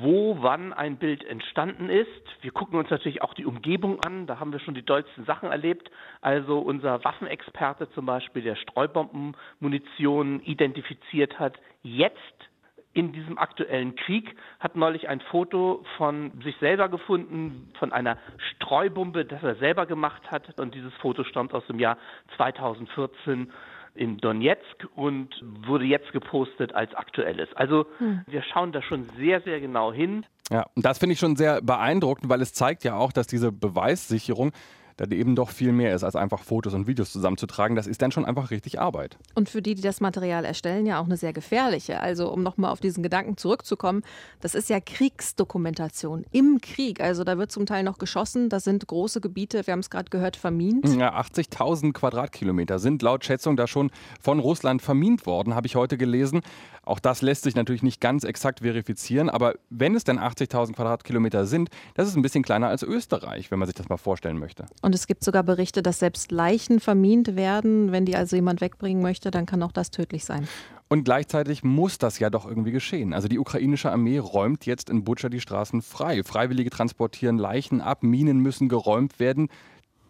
wo, 0.00 0.38
wann 0.40 0.72
ein 0.72 0.96
Bild 0.96 1.22
entstanden 1.22 1.90
ist. 1.90 2.08
Wir 2.40 2.52
gucken 2.52 2.78
uns 2.78 2.88
natürlich 2.88 3.20
auch 3.20 3.34
die 3.34 3.44
Umgebung 3.44 4.00
an. 4.00 4.26
Da 4.26 4.40
haben 4.40 4.50
wir 4.50 4.60
schon 4.60 4.72
die 4.72 4.82
dollsten 4.82 5.26
Sachen 5.26 5.50
erlebt. 5.50 5.90
Also 6.22 6.58
unser 6.58 7.04
Waffenexperte 7.04 7.90
zum 7.90 8.06
Beispiel, 8.06 8.40
der 8.40 8.56
Streubombenmunition 8.56 10.40
identifiziert 10.40 11.38
hat, 11.38 11.58
jetzt 11.82 12.48
in 12.96 13.12
diesem 13.12 13.36
aktuellen 13.36 13.94
Krieg, 13.94 14.34
hat 14.58 14.74
neulich 14.74 15.08
ein 15.08 15.20
Foto 15.20 15.84
von 15.98 16.32
sich 16.42 16.56
selber 16.60 16.88
gefunden, 16.88 17.70
von 17.78 17.92
einer 17.92 18.16
Streubombe, 18.54 19.26
das 19.26 19.42
er 19.42 19.56
selber 19.56 19.84
gemacht 19.84 20.30
hat. 20.30 20.58
Und 20.58 20.74
dieses 20.74 20.94
Foto 20.94 21.22
stammt 21.22 21.52
aus 21.52 21.66
dem 21.66 21.78
Jahr 21.78 21.98
2014 22.36 23.52
in 23.94 24.16
Donetsk 24.16 24.88
und 24.94 25.28
wurde 25.66 25.84
jetzt 25.84 26.10
gepostet 26.12 26.74
als 26.74 26.94
aktuelles. 26.94 27.48
Also 27.54 27.86
hm. 27.98 28.22
wir 28.26 28.42
schauen 28.42 28.72
da 28.72 28.80
schon 28.80 29.04
sehr, 29.18 29.42
sehr 29.42 29.60
genau 29.60 29.92
hin. 29.92 30.24
Ja, 30.50 30.64
und 30.74 30.86
das 30.86 30.98
finde 30.98 31.12
ich 31.14 31.18
schon 31.18 31.36
sehr 31.36 31.60
beeindruckend, 31.60 32.30
weil 32.30 32.40
es 32.40 32.54
zeigt 32.54 32.82
ja 32.84 32.96
auch, 32.96 33.12
dass 33.12 33.26
diese 33.26 33.52
Beweissicherung 33.52 34.52
da 34.96 35.04
eben 35.06 35.36
doch 35.36 35.50
viel 35.50 35.72
mehr 35.72 35.94
ist, 35.94 36.04
als 36.04 36.16
einfach 36.16 36.42
Fotos 36.42 36.74
und 36.74 36.86
Videos 36.86 37.12
zusammenzutragen. 37.12 37.76
Das 37.76 37.86
ist 37.86 38.00
dann 38.00 38.12
schon 38.12 38.24
einfach 38.24 38.50
richtig 38.50 38.80
Arbeit. 38.80 39.18
Und 39.34 39.48
für 39.48 39.60
die, 39.60 39.74
die 39.74 39.82
das 39.82 40.00
Material 40.00 40.44
erstellen, 40.44 40.86
ja 40.86 41.00
auch 41.00 41.04
eine 41.04 41.16
sehr 41.16 41.32
gefährliche. 41.32 42.00
Also 42.00 42.32
um 42.32 42.42
nochmal 42.42 42.70
auf 42.70 42.80
diesen 42.80 43.02
Gedanken 43.02 43.36
zurückzukommen, 43.36 44.02
das 44.40 44.54
ist 44.54 44.70
ja 44.70 44.80
Kriegsdokumentation 44.80 46.24
im 46.32 46.60
Krieg. 46.60 47.00
Also 47.00 47.24
da 47.24 47.36
wird 47.38 47.52
zum 47.52 47.66
Teil 47.66 47.82
noch 47.82 47.98
geschossen, 47.98 48.48
da 48.48 48.60
sind 48.60 48.86
große 48.86 49.20
Gebiete, 49.20 49.66
wir 49.66 49.72
haben 49.72 49.80
es 49.80 49.90
gerade 49.90 50.10
gehört, 50.10 50.36
vermint. 50.36 50.86
Ja, 50.96 51.18
80.000 51.18 51.92
Quadratkilometer 51.92 52.78
sind 52.78 53.02
laut 53.02 53.24
Schätzung 53.24 53.56
da 53.56 53.66
schon 53.66 53.90
von 54.20 54.38
Russland 54.38 54.82
vermint 54.82 55.26
worden, 55.26 55.54
habe 55.54 55.66
ich 55.66 55.76
heute 55.76 55.98
gelesen. 55.98 56.40
Auch 56.86 57.00
das 57.00 57.20
lässt 57.20 57.42
sich 57.42 57.56
natürlich 57.56 57.82
nicht 57.82 58.00
ganz 58.00 58.22
exakt 58.22 58.60
verifizieren, 58.60 59.28
aber 59.28 59.54
wenn 59.70 59.96
es 59.96 60.04
denn 60.04 60.20
80.000 60.20 60.74
Quadratkilometer 60.74 61.44
sind, 61.44 61.68
das 61.94 62.06
ist 62.06 62.14
ein 62.14 62.22
bisschen 62.22 62.44
kleiner 62.44 62.68
als 62.68 62.84
Österreich, 62.84 63.50
wenn 63.50 63.58
man 63.58 63.66
sich 63.66 63.74
das 63.74 63.88
mal 63.88 63.96
vorstellen 63.96 64.38
möchte. 64.38 64.66
Und 64.86 64.94
es 64.94 65.08
gibt 65.08 65.24
sogar 65.24 65.42
Berichte, 65.42 65.82
dass 65.82 65.98
selbst 65.98 66.30
Leichen 66.30 66.78
vermint 66.78 67.34
werden. 67.34 67.90
Wenn 67.90 68.04
die 68.04 68.14
also 68.14 68.36
jemand 68.36 68.60
wegbringen 68.60 69.02
möchte, 69.02 69.32
dann 69.32 69.44
kann 69.44 69.60
auch 69.64 69.72
das 69.72 69.90
tödlich 69.90 70.24
sein. 70.24 70.46
Und 70.86 71.02
gleichzeitig 71.02 71.64
muss 71.64 71.98
das 71.98 72.20
ja 72.20 72.30
doch 72.30 72.46
irgendwie 72.46 72.70
geschehen. 72.70 73.12
Also 73.12 73.26
die 73.26 73.40
ukrainische 73.40 73.90
Armee 73.90 74.18
räumt 74.18 74.64
jetzt 74.64 74.88
in 74.88 75.02
Butscha 75.02 75.28
die 75.28 75.40
Straßen 75.40 75.82
frei. 75.82 76.22
Freiwillige 76.22 76.70
transportieren 76.70 77.36
Leichen 77.36 77.80
ab, 77.80 78.04
Minen 78.04 78.38
müssen 78.38 78.68
geräumt 78.68 79.18
werden 79.18 79.48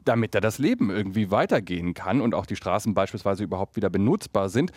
damit 0.04 0.36
da 0.36 0.40
das 0.40 0.58
Leben 0.58 0.90
irgendwie 0.90 1.32
weitergehen 1.32 1.92
kann 1.92 2.20
und 2.20 2.32
auch 2.32 2.46
die 2.46 2.54
Straßen 2.54 2.94
beispielsweise 2.94 3.42
überhaupt 3.42 3.74
wieder 3.74 3.90
benutzbar 3.90 4.48
sind. 4.50 4.70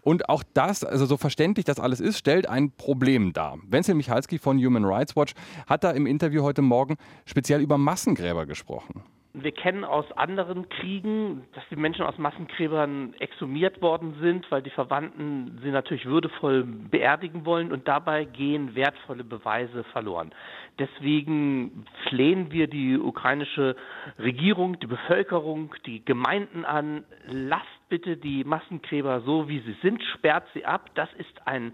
Und 0.00 0.28
auch 0.28 0.42
das, 0.54 0.82
also 0.82 1.06
so 1.06 1.16
verständlich 1.16 1.64
das 1.64 1.78
alles 1.78 2.00
ist, 2.00 2.18
stellt 2.18 2.48
ein 2.48 2.72
Problem 2.72 3.32
dar. 3.32 3.58
Wenzel 3.68 3.94
Michalski 3.94 4.38
von 4.38 4.58
Human 4.58 4.84
Rights 4.84 5.14
Watch 5.14 5.34
hat 5.68 5.84
da 5.84 5.92
im 5.92 6.06
Interview 6.06 6.42
heute 6.42 6.62
Morgen 6.62 6.96
speziell 7.26 7.60
über 7.60 7.78
Massengräber 7.78 8.44
gesprochen. 8.44 9.04
Wir 9.34 9.52
kennen 9.52 9.82
aus 9.84 10.04
anderen 10.12 10.68
Kriegen, 10.68 11.44
dass 11.54 11.64
die 11.70 11.76
Menschen 11.76 12.04
aus 12.04 12.18
Massengräbern 12.18 13.14
exhumiert 13.18 13.80
worden 13.80 14.14
sind, 14.20 14.50
weil 14.50 14.60
die 14.60 14.68
Verwandten 14.68 15.58
sie 15.62 15.70
natürlich 15.70 16.04
würdevoll 16.04 16.64
beerdigen 16.64 17.46
wollen 17.46 17.72
und 17.72 17.88
dabei 17.88 18.26
gehen 18.26 18.74
wertvolle 18.74 19.24
Beweise 19.24 19.84
verloren. 19.84 20.34
Deswegen 20.78 21.86
flehen 22.08 22.52
wir 22.52 22.66
die 22.66 22.98
ukrainische 22.98 23.74
Regierung, 24.18 24.78
die 24.80 24.86
Bevölkerung, 24.86 25.74
die 25.86 26.04
Gemeinden 26.04 26.66
an, 26.66 27.04
lasst 27.26 27.88
bitte 27.88 28.18
die 28.18 28.44
Massengräber 28.44 29.22
so, 29.22 29.48
wie 29.48 29.60
sie 29.60 29.76
sind, 29.80 30.02
sperrt 30.14 30.46
sie 30.52 30.66
ab. 30.66 30.90
Das 30.94 31.08
ist 31.14 31.46
ein 31.46 31.72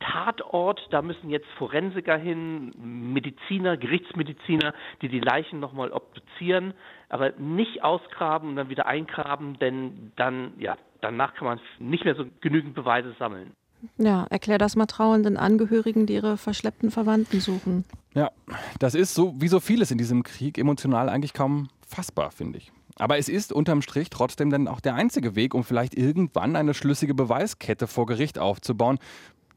Tatort, 0.00 0.80
da 0.90 1.02
müssen 1.02 1.30
jetzt 1.30 1.46
Forensiker 1.58 2.16
hin, 2.16 2.72
Mediziner, 2.78 3.76
Gerichtsmediziner, 3.76 4.74
die 5.02 5.08
die 5.08 5.20
Leichen 5.20 5.60
nochmal 5.60 5.92
obduzieren, 5.92 6.74
aber 7.08 7.32
nicht 7.38 7.82
ausgraben 7.82 8.50
und 8.50 8.56
dann 8.56 8.68
wieder 8.68 8.86
eingraben, 8.86 9.58
denn 9.58 10.12
dann, 10.16 10.52
ja, 10.58 10.76
danach 11.00 11.34
kann 11.34 11.46
man 11.46 11.60
nicht 11.78 12.04
mehr 12.04 12.14
so 12.14 12.24
genügend 12.40 12.74
Beweise 12.74 13.14
sammeln. 13.18 13.52
Ja, 13.96 14.26
erklär 14.30 14.58
das 14.58 14.76
mal 14.76 14.86
trauernden 14.86 15.36
Angehörigen, 15.36 16.06
die 16.06 16.14
ihre 16.14 16.36
verschleppten 16.36 16.90
Verwandten 16.90 17.40
suchen. 17.40 17.84
Ja, 18.14 18.30
das 18.78 18.94
ist 18.94 19.14
so 19.14 19.34
wie 19.40 19.48
so 19.48 19.60
vieles 19.60 19.90
in 19.90 19.98
diesem 19.98 20.24
Krieg 20.24 20.58
emotional 20.58 21.08
eigentlich 21.08 21.32
kaum 21.32 21.68
fassbar, 21.86 22.30
finde 22.30 22.58
ich. 22.58 22.72
Aber 22.98 23.18
es 23.18 23.28
ist 23.28 23.52
unterm 23.52 23.80
Strich 23.82 24.10
trotzdem 24.10 24.50
dann 24.50 24.66
auch 24.66 24.80
der 24.80 24.96
einzige 24.96 25.36
Weg, 25.36 25.54
um 25.54 25.62
vielleicht 25.62 25.94
irgendwann 25.94 26.56
eine 26.56 26.74
schlüssige 26.74 27.14
Beweiskette 27.14 27.86
vor 27.86 28.06
Gericht 28.06 28.40
aufzubauen, 28.40 28.98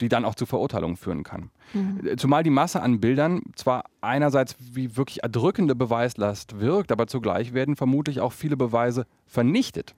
die 0.02 0.10
dann 0.10 0.26
auch 0.26 0.36
zu 0.36 0.46
Verurteilungen 0.46 0.98
führen 0.98 1.24
kann. 1.24 1.52
Mhm. 1.74 2.18
Zumal 2.18 2.44
die 2.44 2.50
Masse 2.50 2.82
an 2.82 3.00
Bildern 3.00 3.44
zwar 3.56 3.86
einerseits 4.02 4.56
wie 4.74 4.98
wirklich 4.98 5.24
erdrückende 5.24 5.76
Beweislast 5.76 6.60
wirkt, 6.60 6.92
aber 6.92 7.08
zugleich 7.08 7.54
werden 7.54 7.76
vermutlich 7.76 8.20
auch 8.20 8.34
viele 8.34 8.58
Beweise 8.58 9.06
vernichtet. 9.26 9.96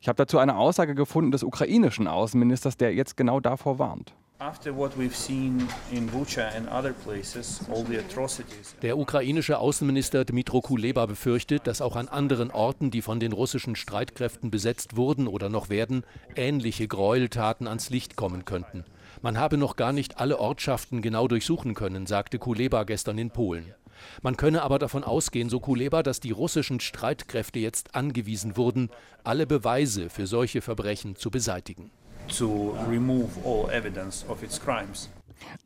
Ich 0.00 0.08
habe 0.08 0.16
dazu 0.16 0.38
eine 0.38 0.56
Aussage 0.56 0.94
gefunden 0.94 1.30
des 1.30 1.42
ukrainischen 1.42 2.06
Außenministers, 2.06 2.78
der 2.78 2.94
jetzt 2.94 3.16
genau 3.16 3.38
davor 3.40 3.78
warnt. 3.78 4.14
Der 8.80 8.96
ukrainische 8.96 9.58
Außenminister 9.58 10.24
Dmitro 10.24 10.62
Kuleba 10.62 11.04
befürchtet, 11.04 11.66
dass 11.66 11.82
auch 11.82 11.94
an 11.94 12.08
anderen 12.08 12.50
Orten, 12.50 12.90
die 12.90 13.02
von 13.02 13.20
den 13.20 13.32
russischen 13.32 13.76
Streitkräften 13.76 14.50
besetzt 14.50 14.96
wurden 14.96 15.28
oder 15.28 15.50
noch 15.50 15.68
werden, 15.68 16.04
ähnliche 16.36 16.88
Gräueltaten 16.88 17.68
ans 17.68 17.90
Licht 17.90 18.16
kommen 18.16 18.46
könnten. 18.46 18.86
Man 19.22 19.38
habe 19.38 19.58
noch 19.58 19.76
gar 19.76 19.92
nicht 19.92 20.18
alle 20.18 20.38
Ortschaften 20.38 21.02
genau 21.02 21.28
durchsuchen 21.28 21.74
können, 21.74 22.06
sagte 22.06 22.38
Kuleba 22.38 22.84
gestern 22.84 23.18
in 23.18 23.30
Polen. 23.30 23.74
Man 24.22 24.38
könne 24.38 24.62
aber 24.62 24.78
davon 24.78 25.04
ausgehen, 25.04 25.50
so 25.50 25.60
Kuleba, 25.60 26.02
dass 26.02 26.20
die 26.20 26.30
russischen 26.30 26.80
Streitkräfte 26.80 27.58
jetzt 27.58 27.94
angewiesen 27.94 28.56
wurden, 28.56 28.88
alle 29.22 29.46
Beweise 29.46 30.08
für 30.08 30.26
solche 30.26 30.62
Verbrechen 30.62 31.16
zu 31.16 31.30
beseitigen. 31.30 31.90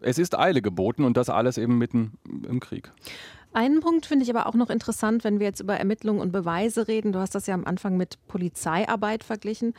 Es 0.00 0.18
ist 0.18 0.36
Eile 0.36 0.60
geboten 0.60 1.04
und 1.04 1.16
das 1.16 1.28
alles 1.30 1.56
eben 1.56 1.78
mitten 1.78 2.18
im 2.48 2.58
Krieg. 2.58 2.90
Einen 3.52 3.78
Punkt 3.78 4.06
finde 4.06 4.24
ich 4.24 4.30
aber 4.34 4.48
auch 4.48 4.54
noch 4.54 4.68
interessant, 4.68 5.22
wenn 5.22 5.38
wir 5.38 5.46
jetzt 5.46 5.60
über 5.60 5.76
Ermittlungen 5.76 6.20
und 6.20 6.32
Beweise 6.32 6.88
reden. 6.88 7.12
Du 7.12 7.20
hast 7.20 7.36
das 7.36 7.46
ja 7.46 7.54
am 7.54 7.64
Anfang 7.66 7.96
mit 7.96 8.18
Polizeiarbeit 8.26 9.22
verglichen. 9.22 9.74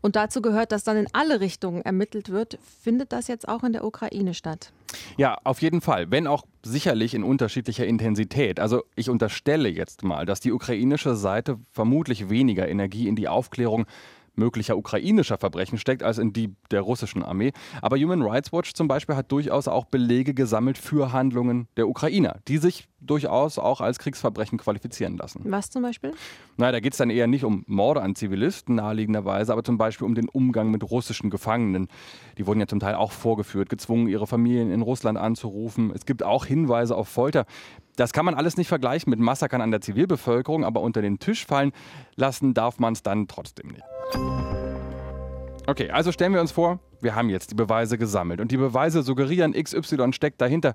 Und 0.00 0.16
dazu 0.16 0.40
gehört, 0.40 0.72
dass 0.72 0.84
dann 0.84 0.96
in 0.96 1.08
alle 1.12 1.40
Richtungen 1.40 1.82
ermittelt 1.82 2.30
wird. 2.30 2.58
Findet 2.82 3.12
das 3.12 3.28
jetzt 3.28 3.48
auch 3.48 3.64
in 3.64 3.72
der 3.72 3.84
Ukraine 3.84 4.34
statt? 4.34 4.72
Ja, 5.16 5.38
auf 5.44 5.62
jeden 5.62 5.80
Fall, 5.80 6.10
wenn 6.10 6.26
auch 6.26 6.44
sicherlich 6.64 7.14
in 7.14 7.24
unterschiedlicher 7.24 7.86
Intensität. 7.86 8.60
Also 8.60 8.84
ich 8.94 9.10
unterstelle 9.10 9.68
jetzt 9.68 10.04
mal, 10.04 10.26
dass 10.26 10.40
die 10.40 10.52
ukrainische 10.52 11.16
Seite 11.16 11.58
vermutlich 11.72 12.28
weniger 12.28 12.68
Energie 12.68 13.08
in 13.08 13.16
die 13.16 13.28
Aufklärung 13.28 13.86
möglicher 14.36 14.76
ukrainischer 14.76 15.38
Verbrechen 15.38 15.78
steckt 15.78 16.02
als 16.02 16.18
in 16.18 16.32
die 16.32 16.54
der 16.70 16.82
russischen 16.82 17.22
Armee. 17.22 17.52
Aber 17.82 17.96
Human 17.96 18.22
Rights 18.22 18.52
Watch 18.52 18.74
zum 18.74 18.88
Beispiel 18.88 19.16
hat 19.16 19.32
durchaus 19.32 19.68
auch 19.68 19.86
Belege 19.86 20.34
gesammelt 20.34 20.78
für 20.78 21.12
Handlungen 21.12 21.68
der 21.76 21.88
Ukrainer, 21.88 22.36
die 22.48 22.58
sich 22.58 22.88
durchaus 23.00 23.58
auch 23.58 23.80
als 23.80 23.98
Kriegsverbrechen 23.98 24.58
qualifizieren 24.58 25.16
lassen. 25.16 25.42
Was 25.44 25.70
zum 25.70 25.82
Beispiel? 25.82 26.12
Naja, 26.56 26.72
da 26.72 26.80
geht 26.80 26.92
es 26.92 26.98
dann 26.98 27.10
eher 27.10 27.26
nicht 27.26 27.44
um 27.44 27.64
Morde 27.66 28.02
an 28.02 28.14
Zivilisten 28.14 28.76
naheliegenderweise, 28.76 29.52
aber 29.52 29.62
zum 29.62 29.78
Beispiel 29.78 30.06
um 30.06 30.14
den 30.14 30.28
Umgang 30.28 30.70
mit 30.70 30.82
russischen 30.90 31.30
Gefangenen. 31.30 31.88
Die 32.38 32.46
wurden 32.46 32.60
ja 32.60 32.66
zum 32.66 32.80
Teil 32.80 32.94
auch 32.94 33.12
vorgeführt, 33.12 33.68
gezwungen, 33.68 34.08
ihre 34.08 34.26
Familien 34.26 34.70
in 34.70 34.82
Russland 34.82 35.18
anzurufen. 35.18 35.92
Es 35.94 36.06
gibt 36.06 36.22
auch 36.22 36.46
Hinweise 36.46 36.96
auf 36.96 37.08
Folter. 37.08 37.46
Das 37.96 38.12
kann 38.12 38.26
man 38.26 38.34
alles 38.34 38.56
nicht 38.58 38.68
vergleichen 38.68 39.10
mit 39.10 39.18
Massakern 39.18 39.62
an 39.62 39.70
der 39.70 39.80
Zivilbevölkerung, 39.80 40.64
aber 40.64 40.82
unter 40.82 41.02
den 41.02 41.18
Tisch 41.18 41.46
fallen 41.46 41.72
lassen 42.14 42.52
darf 42.52 42.78
man 42.78 42.92
es 42.92 43.02
dann 43.02 43.26
trotzdem 43.26 43.70
nicht. 43.70 43.82
Okay, 45.66 45.90
also 45.90 46.12
stellen 46.12 46.32
wir 46.32 46.40
uns 46.40 46.52
vor, 46.52 46.78
wir 47.00 47.14
haben 47.14 47.28
jetzt 47.30 47.50
die 47.50 47.54
Beweise 47.54 47.98
gesammelt 47.98 48.40
und 48.40 48.52
die 48.52 48.56
Beweise 48.56 49.02
suggerieren, 49.02 49.52
XY 49.52 50.12
steckt 50.12 50.40
dahinter. 50.40 50.74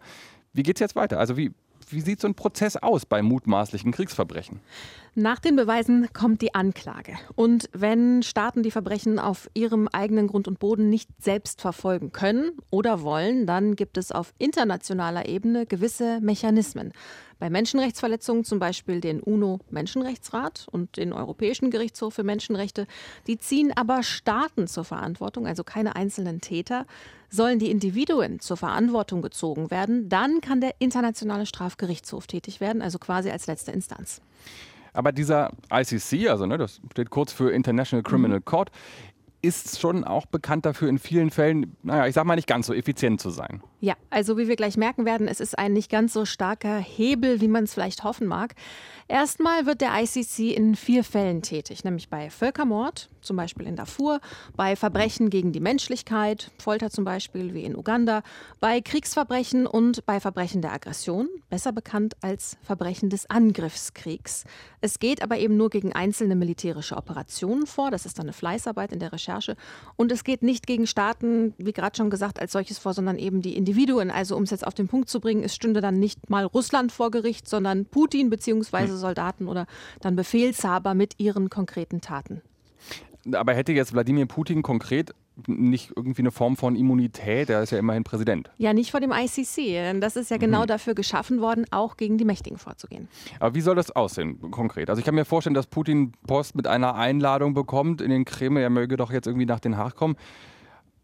Wie 0.51 0.63
geht 0.63 0.75
es 0.77 0.79
jetzt 0.81 0.95
weiter? 0.95 1.19
Also 1.19 1.37
wie, 1.37 1.53
wie 1.93 2.01
sieht 2.01 2.21
so 2.21 2.27
ein 2.27 2.35
Prozess 2.35 2.77
aus 2.77 3.05
bei 3.05 3.21
mutmaßlichen 3.21 3.91
Kriegsverbrechen? 3.91 4.59
Nach 5.13 5.39
den 5.39 5.57
Beweisen 5.57 6.07
kommt 6.13 6.41
die 6.41 6.55
Anklage. 6.55 7.17
Und 7.35 7.69
wenn 7.73 8.23
Staaten 8.23 8.63
die 8.63 8.71
Verbrechen 8.71 9.19
auf 9.19 9.49
ihrem 9.53 9.89
eigenen 9.89 10.27
Grund 10.27 10.47
und 10.47 10.59
Boden 10.59 10.89
nicht 10.89 11.09
selbst 11.19 11.59
verfolgen 11.59 12.13
können 12.13 12.51
oder 12.69 13.01
wollen, 13.01 13.45
dann 13.45 13.75
gibt 13.75 13.97
es 13.97 14.11
auf 14.11 14.33
internationaler 14.37 15.27
Ebene 15.27 15.65
gewisse 15.65 16.21
Mechanismen. 16.21 16.93
Bei 17.41 17.49
Menschenrechtsverletzungen 17.49 18.43
zum 18.43 18.59
Beispiel 18.59 19.01
den 19.01 19.19
UNO-Menschenrechtsrat 19.19 20.67
und 20.71 20.95
den 20.95 21.11
Europäischen 21.11 21.71
Gerichtshof 21.71 22.13
für 22.13 22.23
Menschenrechte. 22.23 22.85
Die 23.25 23.39
ziehen 23.39 23.73
aber 23.75 24.03
Staaten 24.03 24.67
zur 24.67 24.83
Verantwortung, 24.83 25.47
also 25.47 25.63
keine 25.63 25.95
einzelnen 25.95 26.39
Täter. 26.39 26.85
Sollen 27.31 27.57
die 27.57 27.71
Individuen 27.71 28.41
zur 28.41 28.57
Verantwortung 28.57 29.23
gezogen 29.23 29.71
werden, 29.71 30.07
dann 30.07 30.41
kann 30.41 30.61
der 30.61 30.75
Internationale 30.77 31.47
Strafgerichtshof 31.47 32.27
tätig 32.27 32.61
werden, 32.61 32.83
also 32.83 32.99
quasi 32.99 33.31
als 33.31 33.47
letzte 33.47 33.71
Instanz. 33.71 34.21
Aber 34.93 35.11
dieser 35.11 35.51
ICC, 35.73 36.29
also 36.29 36.45
ne, 36.45 36.59
das 36.59 36.79
steht 36.91 37.09
kurz 37.09 37.33
für 37.33 37.49
International 37.49 38.03
Criminal 38.03 38.37
mhm. 38.37 38.45
Court, 38.45 38.69
ist 39.41 39.79
schon 39.79 40.03
auch 40.03 40.27
bekannt 40.27 40.67
dafür, 40.67 40.89
in 40.89 40.99
vielen 40.99 41.31
Fällen, 41.31 41.75
naja, 41.81 42.05
ich 42.05 42.13
sag 42.13 42.25
mal 42.25 42.35
nicht 42.35 42.47
ganz 42.47 42.67
so 42.67 42.73
effizient 42.75 43.19
zu 43.19 43.31
sein. 43.31 43.63
Ja, 43.83 43.95
also 44.11 44.37
wie 44.37 44.47
wir 44.47 44.55
gleich 44.55 44.77
merken 44.77 45.05
werden, 45.05 45.27
es 45.27 45.39
ist 45.39 45.57
ein 45.57 45.73
nicht 45.73 45.89
ganz 45.89 46.13
so 46.13 46.23
starker 46.23 46.77
Hebel, 46.77 47.41
wie 47.41 47.47
man 47.47 47.63
es 47.63 47.73
vielleicht 47.73 48.03
hoffen 48.03 48.27
mag. 48.27 48.53
Erstmal 49.07 49.65
wird 49.65 49.81
der 49.81 49.99
ICC 49.99 50.55
in 50.55 50.75
vier 50.75 51.03
Fällen 51.03 51.41
tätig, 51.41 51.83
nämlich 51.83 52.07
bei 52.07 52.29
Völkermord, 52.29 53.09
zum 53.21 53.37
Beispiel 53.37 53.65
in 53.65 53.75
Darfur, 53.75 54.21
bei 54.55 54.75
Verbrechen 54.75 55.31
gegen 55.31 55.51
die 55.51 55.59
Menschlichkeit, 55.59 56.51
Folter 56.59 56.91
zum 56.91 57.05
Beispiel 57.05 57.55
wie 57.55 57.63
in 57.63 57.75
Uganda, 57.75 58.21
bei 58.59 58.81
Kriegsverbrechen 58.81 59.65
und 59.65 60.05
bei 60.05 60.19
Verbrechen 60.19 60.61
der 60.61 60.73
Aggression, 60.73 61.27
besser 61.49 61.71
bekannt 61.71 62.15
als 62.21 62.57
Verbrechen 62.61 63.09
des 63.09 63.31
Angriffskriegs. 63.31 64.43
Es 64.79 64.99
geht 64.99 65.23
aber 65.23 65.39
eben 65.39 65.57
nur 65.57 65.71
gegen 65.71 65.91
einzelne 65.91 66.35
militärische 66.35 66.97
Operationen 66.97 67.65
vor, 67.65 67.89
das 67.89 68.05
ist 68.05 68.19
dann 68.19 68.27
eine 68.27 68.33
Fleißarbeit 68.33 68.91
in 68.91 68.99
der 68.99 69.11
Recherche, 69.11 69.57
und 69.95 70.11
es 70.11 70.23
geht 70.23 70.43
nicht 70.43 70.67
gegen 70.67 70.85
Staaten, 70.85 71.55
wie 71.57 71.73
gerade 71.73 71.97
schon 71.97 72.11
gesagt, 72.11 72.39
als 72.39 72.51
solches 72.51 72.77
vor, 72.77 72.93
sondern 72.93 73.17
eben 73.17 73.41
die 73.41 73.57
Individuen. 73.57 73.70
Also 74.11 74.35
um 74.35 74.43
es 74.43 74.51
jetzt 74.51 74.65
auf 74.65 74.73
den 74.73 74.87
Punkt 74.87 75.09
zu 75.09 75.19
bringen, 75.19 75.43
es 75.43 75.55
stünde 75.55 75.81
dann 75.81 75.99
nicht 75.99 76.29
mal 76.29 76.45
Russland 76.45 76.91
vor 76.91 77.11
Gericht, 77.11 77.47
sondern 77.47 77.85
Putin 77.85 78.29
bzw. 78.29 78.87
Soldaten 78.87 79.47
oder 79.47 79.65
dann 80.01 80.15
Befehlshaber 80.15 80.93
mit 80.93 81.19
ihren 81.19 81.49
konkreten 81.49 82.01
Taten. 82.01 82.41
Aber 83.33 83.53
hätte 83.53 83.71
jetzt 83.71 83.93
Wladimir 83.93 84.25
Putin 84.25 84.63
konkret 84.63 85.13
nicht 85.47 85.91
irgendwie 85.95 86.21
eine 86.21 86.31
Form 86.31 86.57
von 86.57 86.75
Immunität? 86.75 87.49
Er 87.49 87.63
ist 87.63 87.71
ja 87.71 87.77
immerhin 87.77 88.03
Präsident. 88.03 88.49
Ja, 88.57 88.73
nicht 88.73 88.91
vor 88.91 88.99
dem 88.99 89.11
ICC. 89.11 89.55
Denn 89.55 90.01
das 90.01 90.15
ist 90.15 90.29
ja 90.29 90.37
genau 90.37 90.63
mhm. 90.63 90.67
dafür 90.67 90.93
geschaffen 90.93 91.41
worden, 91.41 91.65
auch 91.71 91.97
gegen 91.97 92.17
die 92.17 92.25
Mächtigen 92.25 92.57
vorzugehen. 92.57 93.07
Aber 93.39 93.55
wie 93.55 93.61
soll 93.61 93.75
das 93.75 93.91
aussehen 93.91 94.39
konkret? 94.51 94.89
Also 94.89 94.99
ich 94.99 95.05
kann 95.05 95.15
mir 95.15 95.25
vorstellen, 95.25 95.53
dass 95.53 95.67
Putin 95.67 96.13
Post 96.27 96.55
mit 96.55 96.67
einer 96.67 96.95
Einladung 96.95 97.53
bekommt 97.53 98.01
in 98.01 98.09
den 98.09 98.25
Kreml, 98.25 98.61
er 98.61 98.69
möge 98.69 98.97
doch 98.97 99.11
jetzt 99.11 99.27
irgendwie 99.27 99.45
nach 99.45 99.59
Den 99.59 99.77
Haag 99.77 99.95
kommen. 99.95 100.15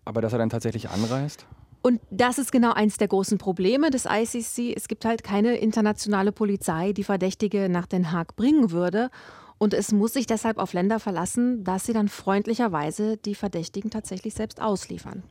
Aber 0.06 0.22
dass 0.22 0.34
er 0.34 0.40
dann 0.40 0.50
tatsächlich 0.50 0.90
anreist? 0.90 1.46
Und 1.82 2.02
das 2.10 2.38
ist 2.38 2.52
genau 2.52 2.74
eins 2.74 2.98
der 2.98 3.08
großen 3.08 3.38
Probleme 3.38 3.90
des 3.90 4.06
ICC. 4.06 4.76
Es 4.76 4.88
gibt 4.88 5.06
halt 5.06 5.24
keine 5.24 5.58
internationale 5.58 6.32
Polizei, 6.32 6.92
die 6.92 7.04
Verdächtige 7.04 7.70
nach 7.70 7.86
Den 7.86 8.12
Haag 8.12 8.36
bringen 8.36 8.72
würde. 8.72 9.10
Und 9.58 9.74
es 9.74 9.92
muss 9.92 10.14
sich 10.14 10.28
deshalb 10.28 10.58
auf 10.58 10.74
Länder 10.74 11.00
verlassen, 11.00 11.64
dass 11.64 11.86
sie 11.86 11.94
dann 11.94 12.10
freundlicherweise 12.10 13.18
die 13.18 13.36
Verdächtigen 13.36 13.90
tatsächlich 13.90 14.34
selbst 14.34 14.62
ausliefern. 14.62 15.24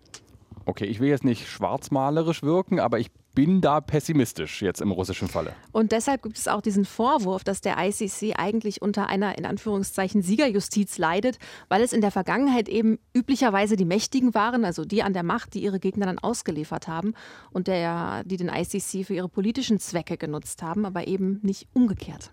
Okay, 0.64 0.86
ich 0.86 0.98
will 0.98 1.08
jetzt 1.08 1.24
nicht 1.24 1.46
schwarzmalerisch 1.48 2.42
wirken, 2.42 2.80
aber 2.80 2.98
ich 2.98 3.10
bin 3.36 3.60
da 3.60 3.80
pessimistisch 3.80 4.62
jetzt 4.62 4.80
im 4.80 4.90
russischen 4.90 5.28
Falle. 5.28 5.52
Und 5.70 5.92
deshalb 5.92 6.22
gibt 6.22 6.38
es 6.38 6.48
auch 6.48 6.62
diesen 6.62 6.86
Vorwurf, 6.86 7.44
dass 7.44 7.60
der 7.60 7.76
ICC 7.78 8.34
eigentlich 8.36 8.82
unter 8.82 9.08
einer 9.08 9.36
in 9.38 9.44
Anführungszeichen 9.44 10.22
Siegerjustiz 10.22 10.96
leidet, 10.96 11.38
weil 11.68 11.82
es 11.82 11.92
in 11.92 12.00
der 12.00 12.10
Vergangenheit 12.10 12.68
eben 12.68 12.98
üblicherweise 13.14 13.76
die 13.76 13.84
Mächtigen 13.84 14.34
waren, 14.34 14.64
also 14.64 14.86
die 14.86 15.02
an 15.02 15.12
der 15.12 15.22
Macht, 15.22 15.52
die 15.52 15.62
ihre 15.62 15.78
Gegner 15.78 16.06
dann 16.06 16.18
ausgeliefert 16.18 16.88
haben 16.88 17.12
und 17.52 17.68
der, 17.68 18.24
die 18.24 18.38
den 18.38 18.48
ICC 18.48 19.04
für 19.04 19.14
ihre 19.14 19.28
politischen 19.28 19.78
Zwecke 19.78 20.16
genutzt 20.16 20.62
haben, 20.62 20.86
aber 20.86 21.06
eben 21.06 21.38
nicht 21.42 21.68
umgekehrt. 21.74 22.30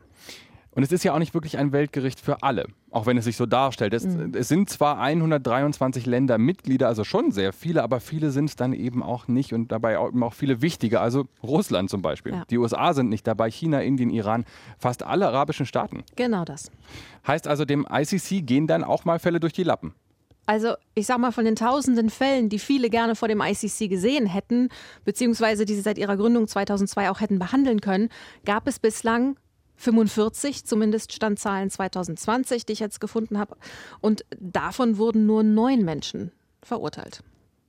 Und 0.75 0.83
es 0.83 0.91
ist 0.91 1.03
ja 1.03 1.13
auch 1.13 1.19
nicht 1.19 1.33
wirklich 1.33 1.57
ein 1.57 1.71
Weltgericht 1.71 2.19
für 2.19 2.41
alle, 2.41 2.65
auch 2.89 3.05
wenn 3.05 3.17
es 3.17 3.25
sich 3.25 3.37
so 3.37 3.45
darstellt. 3.45 3.93
Es, 3.93 4.05
mhm. 4.05 4.33
es, 4.35 4.47
sind 4.47 4.69
zwar 4.69 4.99
123 4.99 6.05
Länder 6.05 6.37
Mitglieder, 6.37 6.87
also 6.87 7.03
schon 7.03 7.31
sehr 7.31 7.53
viele, 7.53 7.83
aber 7.83 7.99
viele 7.99 8.31
sind 8.31 8.45
es 8.45 8.55
dann 8.55 8.73
eben 8.73 9.03
auch 9.03 9.27
nicht 9.27 9.53
und 9.53 9.71
dabei 9.71 9.99
auch, 9.99 10.11
auch 10.21 10.33
viele 10.33 10.61
wichtige, 10.61 10.99
also 10.99 11.25
Russland 11.43 11.89
zum 11.89 12.01
Beispiel. 12.01 12.33
Ja. 12.33 12.45
Die 12.49 12.57
USA 12.57 12.93
sind 12.93 13.09
nicht 13.09 13.27
dabei, 13.27 13.51
China, 13.51 13.81
Indien, 13.81 14.09
Iran, 14.09 14.45
fast 14.79 15.03
alle 15.03 15.27
arabischen 15.27 15.65
Staaten. 15.65 16.03
Genau 16.15 16.43
das. 16.43 16.71
Heißt 17.27 17.47
also, 17.47 17.65
dem 17.65 17.85
ICC 17.89 18.45
gehen 18.45 18.65
dann 18.65 18.83
auch 18.83 19.05
mal 19.05 19.19
Fälle 19.19 19.39
durch 19.39 19.53
die 19.53 19.63
Lappen. 19.63 19.93
Also 20.45 20.73
ich 20.93 21.05
sag 21.05 21.19
mal, 21.19 21.31
von 21.31 21.45
den 21.45 21.55
tausenden 21.55 22.09
Fällen, 22.09 22.49
die 22.49 22.59
viele 22.59 22.89
gerne 22.89 23.15
vor 23.15 23.29
dem 23.29 23.41
ICC 23.41 23.89
gesehen 23.89 24.25
hätten, 24.25 24.69
beziehungsweise 25.05 25.65
die 25.65 25.73
sie 25.73 25.81
seit 25.81 25.97
ihrer 25.97 26.17
Gründung 26.17 26.47
2002 26.47 27.09
auch 27.09 27.21
hätten 27.21 27.39
behandeln 27.39 27.79
können, 27.79 28.09
gab 28.43 28.67
es 28.67 28.79
bislang 28.79 29.37
45, 29.75 30.65
zumindest 30.65 31.13
Standzahlen 31.13 31.69
2020, 31.69 32.65
die 32.65 32.73
ich 32.73 32.79
jetzt 32.79 33.01
gefunden 33.01 33.37
habe. 33.37 33.55
Und 34.01 34.25
davon 34.39 34.97
wurden 34.97 35.25
nur 35.25 35.43
neun 35.43 35.83
Menschen 35.83 36.31
verurteilt. 36.61 37.23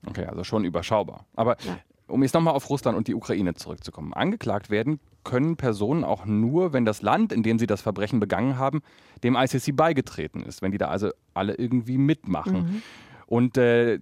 Okay, 0.07 0.27
also 0.27 0.45
schon 0.45 0.65
überschaubar. 0.65 1.27
Aber 1.35 1.57
ja. 1.65 1.79
um 2.07 2.23
jetzt 2.23 2.35
nochmal 2.35 2.55
auf 2.55 2.69
Russland 2.71 2.97
und 2.97 3.09
die 3.09 3.15
Ukraine 3.15 3.55
zurückzukommen. 3.55 4.13
Angeklagt 4.13 4.71
werden 4.71 5.01
können 5.25 5.57
Personen 5.57 6.05
auch 6.05 6.27
nur, 6.27 6.73
wenn 6.73 6.85
das 6.85 7.03
Land, 7.03 7.33
in 7.33 7.43
dem 7.43 7.59
sie 7.59 7.67
das 7.67 7.81
Verbrechen 7.81 8.21
begangen 8.21 8.59
haben, 8.59 8.83
dem 9.23 9.37
ICC 9.37 9.75
beigetreten 9.75 10.43
ist, 10.43 10.63
wenn 10.63 10.71
die 10.71 10.79
da 10.79 10.89
also 10.89 11.11
alle 11.33 11.55
irgendwie 11.55 11.97
mitmachen. 11.97 12.57
Mhm. 12.57 12.83
Und 13.27 13.57
äh, 13.57 14.01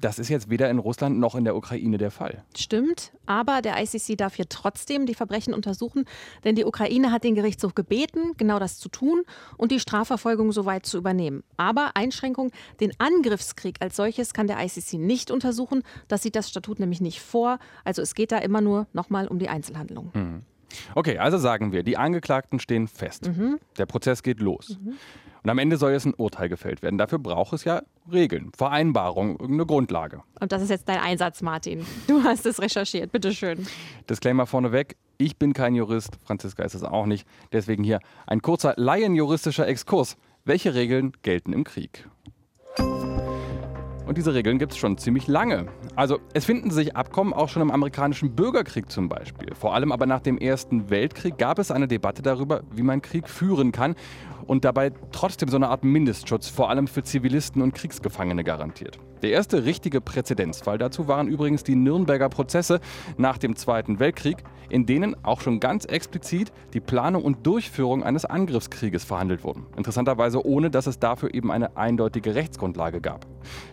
das 0.00 0.18
ist 0.18 0.28
jetzt 0.28 0.48
weder 0.48 0.70
in 0.70 0.78
Russland 0.78 1.18
noch 1.18 1.34
in 1.34 1.44
der 1.44 1.56
Ukraine 1.56 1.98
der 1.98 2.10
Fall. 2.10 2.44
Stimmt, 2.56 3.12
aber 3.26 3.62
der 3.62 3.82
ICC 3.82 4.16
darf 4.16 4.34
hier 4.34 4.48
trotzdem 4.48 5.06
die 5.06 5.14
Verbrechen 5.14 5.54
untersuchen, 5.54 6.04
denn 6.44 6.54
die 6.54 6.64
Ukraine 6.64 7.10
hat 7.10 7.24
den 7.24 7.34
Gerichtshof 7.34 7.74
gebeten, 7.74 8.34
genau 8.36 8.58
das 8.58 8.78
zu 8.78 8.88
tun 8.88 9.24
und 9.56 9.72
die 9.72 9.80
Strafverfolgung 9.80 10.52
soweit 10.52 10.86
zu 10.86 10.98
übernehmen. 10.98 11.42
Aber 11.56 11.92
Einschränkung, 11.94 12.52
den 12.80 12.92
Angriffskrieg 12.98 13.76
als 13.80 13.96
solches 13.96 14.32
kann 14.32 14.46
der 14.46 14.62
ICC 14.64 14.94
nicht 14.94 15.30
untersuchen. 15.30 15.82
Das 16.06 16.22
sieht 16.22 16.36
das 16.36 16.48
Statut 16.48 16.78
nämlich 16.78 17.00
nicht 17.00 17.20
vor. 17.20 17.58
Also 17.84 18.02
es 18.02 18.14
geht 18.14 18.32
da 18.32 18.38
immer 18.38 18.60
nur 18.60 18.86
nochmal 18.92 19.26
um 19.26 19.38
die 19.38 19.48
Einzelhandlung. 19.48 20.10
Mhm. 20.14 20.42
Okay, 20.94 21.18
also 21.18 21.38
sagen 21.38 21.72
wir, 21.72 21.82
die 21.82 21.96
Angeklagten 21.96 22.60
stehen 22.60 22.88
fest. 22.88 23.28
Mhm. 23.28 23.58
Der 23.78 23.86
Prozess 23.86 24.22
geht 24.22 24.40
los. 24.40 24.78
Mhm. 24.80 24.94
Und 25.42 25.50
am 25.50 25.58
Ende 25.58 25.76
soll 25.76 25.92
jetzt 25.92 26.04
ein 26.04 26.14
Urteil 26.14 26.48
gefällt 26.48 26.82
werden. 26.82 26.98
Dafür 26.98 27.18
braucht 27.18 27.52
es 27.52 27.64
ja 27.64 27.82
Regeln, 28.10 28.50
Vereinbarungen, 28.56 29.36
irgendeine 29.38 29.66
Grundlage. 29.66 30.22
Und 30.40 30.52
das 30.52 30.62
ist 30.62 30.70
jetzt 30.70 30.88
dein 30.88 30.98
Einsatz, 30.98 31.42
Martin. 31.42 31.86
Du 32.06 32.22
hast 32.22 32.44
es 32.44 32.60
recherchiert, 32.60 33.12
bitteschön. 33.12 33.66
Disclaimer 34.10 34.46
vorneweg. 34.46 34.96
Ich 35.16 35.36
bin 35.36 35.52
kein 35.52 35.74
Jurist, 35.74 36.18
Franziska 36.24 36.64
ist 36.64 36.74
es 36.74 36.82
auch 36.82 37.06
nicht. 37.06 37.26
Deswegen 37.52 37.82
hier 37.84 38.00
ein 38.26 38.42
kurzer 38.42 38.74
laienjuristischer 38.76 39.66
Exkurs. 39.66 40.16
Welche 40.44 40.74
Regeln 40.74 41.12
gelten 41.22 41.52
im 41.52 41.64
Krieg? 41.64 42.08
Und 44.08 44.16
diese 44.16 44.32
Regeln 44.32 44.58
gibt 44.58 44.72
es 44.72 44.78
schon 44.78 44.96
ziemlich 44.96 45.26
lange. 45.26 45.66
Also 45.94 46.18
es 46.32 46.46
finden 46.46 46.70
sich 46.70 46.96
Abkommen 46.96 47.34
auch 47.34 47.50
schon 47.50 47.60
im 47.60 47.70
amerikanischen 47.70 48.34
Bürgerkrieg 48.34 48.90
zum 48.90 49.10
Beispiel. 49.10 49.54
Vor 49.54 49.74
allem 49.74 49.92
aber 49.92 50.06
nach 50.06 50.20
dem 50.20 50.38
Ersten 50.38 50.88
Weltkrieg 50.88 51.36
gab 51.36 51.58
es 51.58 51.70
eine 51.70 51.86
Debatte 51.86 52.22
darüber, 52.22 52.62
wie 52.74 52.80
man 52.82 53.02
Krieg 53.02 53.28
führen 53.28 53.70
kann 53.70 53.96
und 54.46 54.64
dabei 54.64 54.92
trotzdem 55.12 55.50
so 55.50 55.56
eine 55.56 55.68
Art 55.68 55.84
Mindestschutz 55.84 56.48
vor 56.48 56.70
allem 56.70 56.88
für 56.88 57.02
Zivilisten 57.02 57.60
und 57.60 57.74
Kriegsgefangene 57.74 58.44
garantiert. 58.44 58.98
Der 59.22 59.30
erste 59.30 59.64
richtige 59.64 60.00
Präzedenzfall 60.00 60.78
dazu 60.78 61.08
waren 61.08 61.28
übrigens 61.28 61.64
die 61.64 61.74
Nürnberger 61.74 62.28
Prozesse 62.28 62.80
nach 63.16 63.38
dem 63.38 63.56
Zweiten 63.56 63.98
Weltkrieg, 63.98 64.44
in 64.70 64.86
denen 64.86 65.16
auch 65.24 65.40
schon 65.40 65.60
ganz 65.60 65.84
explizit 65.84 66.52
die 66.72 66.80
Planung 66.80 67.24
und 67.24 67.46
Durchführung 67.46 68.04
eines 68.04 68.24
Angriffskrieges 68.24 69.04
verhandelt 69.04 69.42
wurden. 69.42 69.66
Interessanterweise 69.76 70.44
ohne, 70.46 70.70
dass 70.70 70.86
es 70.86 70.98
dafür 70.98 71.34
eben 71.34 71.50
eine 71.50 71.76
eindeutige 71.76 72.34
Rechtsgrundlage 72.34 73.00
gab. 73.00 73.26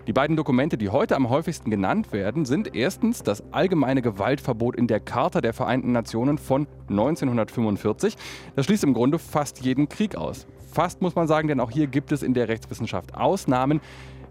Die 0.07 0.13
beiden 0.13 0.35
Dokumente, 0.35 0.77
die 0.77 0.89
heute 0.89 1.15
am 1.15 1.29
häufigsten 1.29 1.69
genannt 1.69 2.11
werden, 2.11 2.45
sind 2.45 2.75
erstens 2.75 3.21
das 3.21 3.43
allgemeine 3.51 4.01
Gewaltverbot 4.01 4.75
in 4.75 4.87
der 4.87 4.99
Charta 4.99 5.41
der 5.41 5.53
Vereinten 5.53 5.91
Nationen 5.91 6.37
von 6.37 6.67
1945. 6.89 8.15
Das 8.55 8.65
schließt 8.65 8.83
im 8.83 8.93
Grunde 8.93 9.19
fast 9.19 9.63
jeden 9.63 9.89
Krieg 9.89 10.15
aus. 10.15 10.47
Fast 10.71 11.01
muss 11.01 11.15
man 11.15 11.25
sagen, 11.25 11.47
denn 11.47 11.61
auch 11.61 11.71
hier 11.71 11.87
gibt 11.87 12.11
es 12.11 12.21
in 12.21 12.33
der 12.33 12.49
Rechtswissenschaft 12.49 13.15
Ausnahmen 13.15 13.79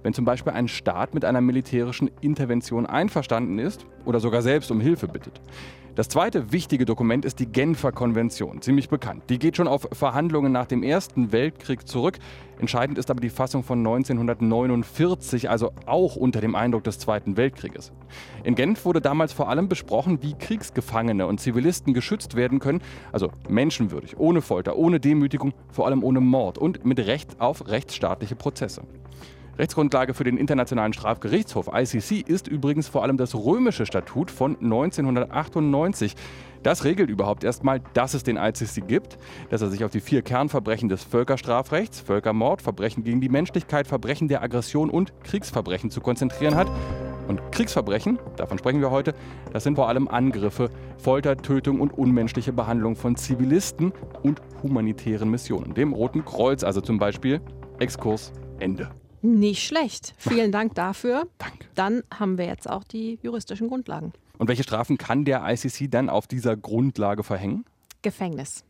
wenn 0.05 0.15
zum 0.15 0.25
Beispiel 0.25 0.53
ein 0.53 0.69
Staat 0.69 1.15
mit 1.15 1.25
einer 1.25 1.41
militärischen 1.41 2.11
Intervention 2.21 2.87
einverstanden 2.87 3.59
ist 3.59 3.87
oder 4.05 4.21
sogar 4.21 4.43
selbst 4.43 4.71
um 4.71 4.81
Hilfe 4.81 5.09
bittet. 5.09 5.41
Das 5.95 6.09
zweite 6.09 6.51
wichtige 6.51 6.87
Dokument 6.87 7.25
ist 7.25 7.39
die 7.39 7.47
Genfer 7.47 7.93
Konvention, 7.93 8.61
ziemlich 8.61 8.89
bekannt. 8.89 9.23
Die 9.29 9.39
geht 9.39 9.57
schon 9.57 9.69
auf 9.69 9.89
Verhandlungen 9.93 10.51
nach 10.51 10.67
dem 10.67 10.83
Ersten 10.83 11.31
Weltkrieg 11.31 11.87
zurück. 11.87 12.19
Entscheidend 12.59 12.99
ist 12.99 13.13
aber 13.13 13.21
die 13.21 13.31
Fassung 13.31 13.63
von 13.63 13.79
1949, 13.79 15.49
also 15.49 15.71
auch 15.87 16.17
unter 16.17 16.41
dem 16.41 16.57
Eindruck 16.57 16.83
des 16.83 16.99
Zweiten 16.99 17.37
Weltkrieges. 17.37 17.93
In 18.43 18.57
Genf 18.57 18.85
wurde 18.85 19.01
damals 19.01 19.33
vor 19.33 19.49
allem 19.49 19.69
besprochen, 19.69 20.21
wie 20.21 20.35
Kriegsgefangene 20.35 21.29
und 21.29 21.39
Zivilisten 21.39 21.95
geschützt 21.95 22.35
werden 22.35 22.59
können, 22.59 22.83
also 23.13 23.31
menschenwürdig, 23.49 24.19
ohne 24.19 24.43
Folter, 24.43 24.77
ohne 24.77 24.99
Demütigung, 24.99 25.55
vor 25.71 25.87
allem 25.87 26.03
ohne 26.03 26.21
Mord 26.21 26.59
und 26.59 26.85
mit 26.85 26.99
Recht 26.99 27.41
auf 27.41 27.69
rechtsstaatliche 27.69 28.35
Prozesse. 28.35 28.83
Rechtsgrundlage 29.59 30.15
für 30.15 30.25
den 30.25 30.37
Internationalen 30.37 30.93
Strafgerichtshof 30.93 31.69
ICC 31.73 32.29
ist 32.29 32.49
übrigens 32.49 32.89
vor 32.89 33.03
allem 33.03 33.17
das 33.17 33.35
römische 33.35 33.87
Statut 33.87 34.31
von 34.31 34.57
1998. 34.57 36.15
Das 36.65 36.85
regelt 36.85 37.11
überhaupt 37.11 37.45
erstmal, 37.45 37.81
dass 37.93 38.15
es 38.15 38.23
den 38.23 38.37
ICC 38.37 38.87
gibt, 38.87 39.19
dass 39.51 39.63
er 39.63 39.69
sich 39.69 39.85
auf 39.85 39.91
die 39.91 40.01
vier 40.01 40.23
Kernverbrechen 40.23 40.89
des 40.89 41.05
Völkerstrafrechts, 41.05 42.01
Völkermord, 42.01 42.63
Verbrechen 42.63 43.05
gegen 43.05 43.21
die 43.21 43.29
Menschlichkeit, 43.29 43.87
Verbrechen 43.87 44.29
der 44.29 44.43
Aggression 44.43 44.91
und 44.91 45.13
Kriegsverbrechen 45.25 45.91
zu 45.91 46.01
konzentrieren 46.01 46.55
hat. 46.55 46.69
Und 47.29 47.41
Kriegsverbrechen, 47.53 48.19
davon 48.37 48.59
sprechen 48.59 48.81
wir 48.81 48.91
heute, 48.91 49.15
das 49.53 49.65
sind 49.65 49.77
vor 49.77 49.89
allem 49.89 50.09
Angriffe, 50.09 50.71
Folter, 50.99 51.37
Tötung 51.37 51.81
und 51.81 51.93
unmenschliche 51.93 52.53
Behandlung 52.53 52.97
von 52.97 53.17
Zivilisten 53.17 53.93
und 54.23 54.43
humanitären 54.63 55.31
Missionen. 55.31 55.75
Dem 55.75 55.93
Roten 55.93 56.25
Kreuz 56.25 56.65
also 56.65 56.81
zum 56.81 56.99
Beispiel. 56.99 57.41
Exkurs 57.79 58.33
Ende. 58.59 58.91
Nicht 59.25 59.67
schlecht. 59.67 60.15
Vielen 60.19 60.53
Dank 60.53 60.75
dafür. 60.75 61.27
Danke. 61.39 61.67
Dann 61.75 62.03
haben 62.13 62.37
wir 62.37 62.45
jetzt 62.45 62.69
auch 62.69 62.85
die 62.85 63.19
juristischen 63.23 63.69
Grundlagen. 63.69 64.13
Und 64.37 64.49
welche 64.49 64.65
Strafen 64.65 64.99
kann 64.99 65.25
der 65.25 65.43
ICC 65.49 65.91
dann 65.91 66.11
auf 66.11 66.27
dieser 66.27 66.59
Grundlage 66.59 67.23
verhängen? 67.23 67.65
Gefängnis. 68.03 68.65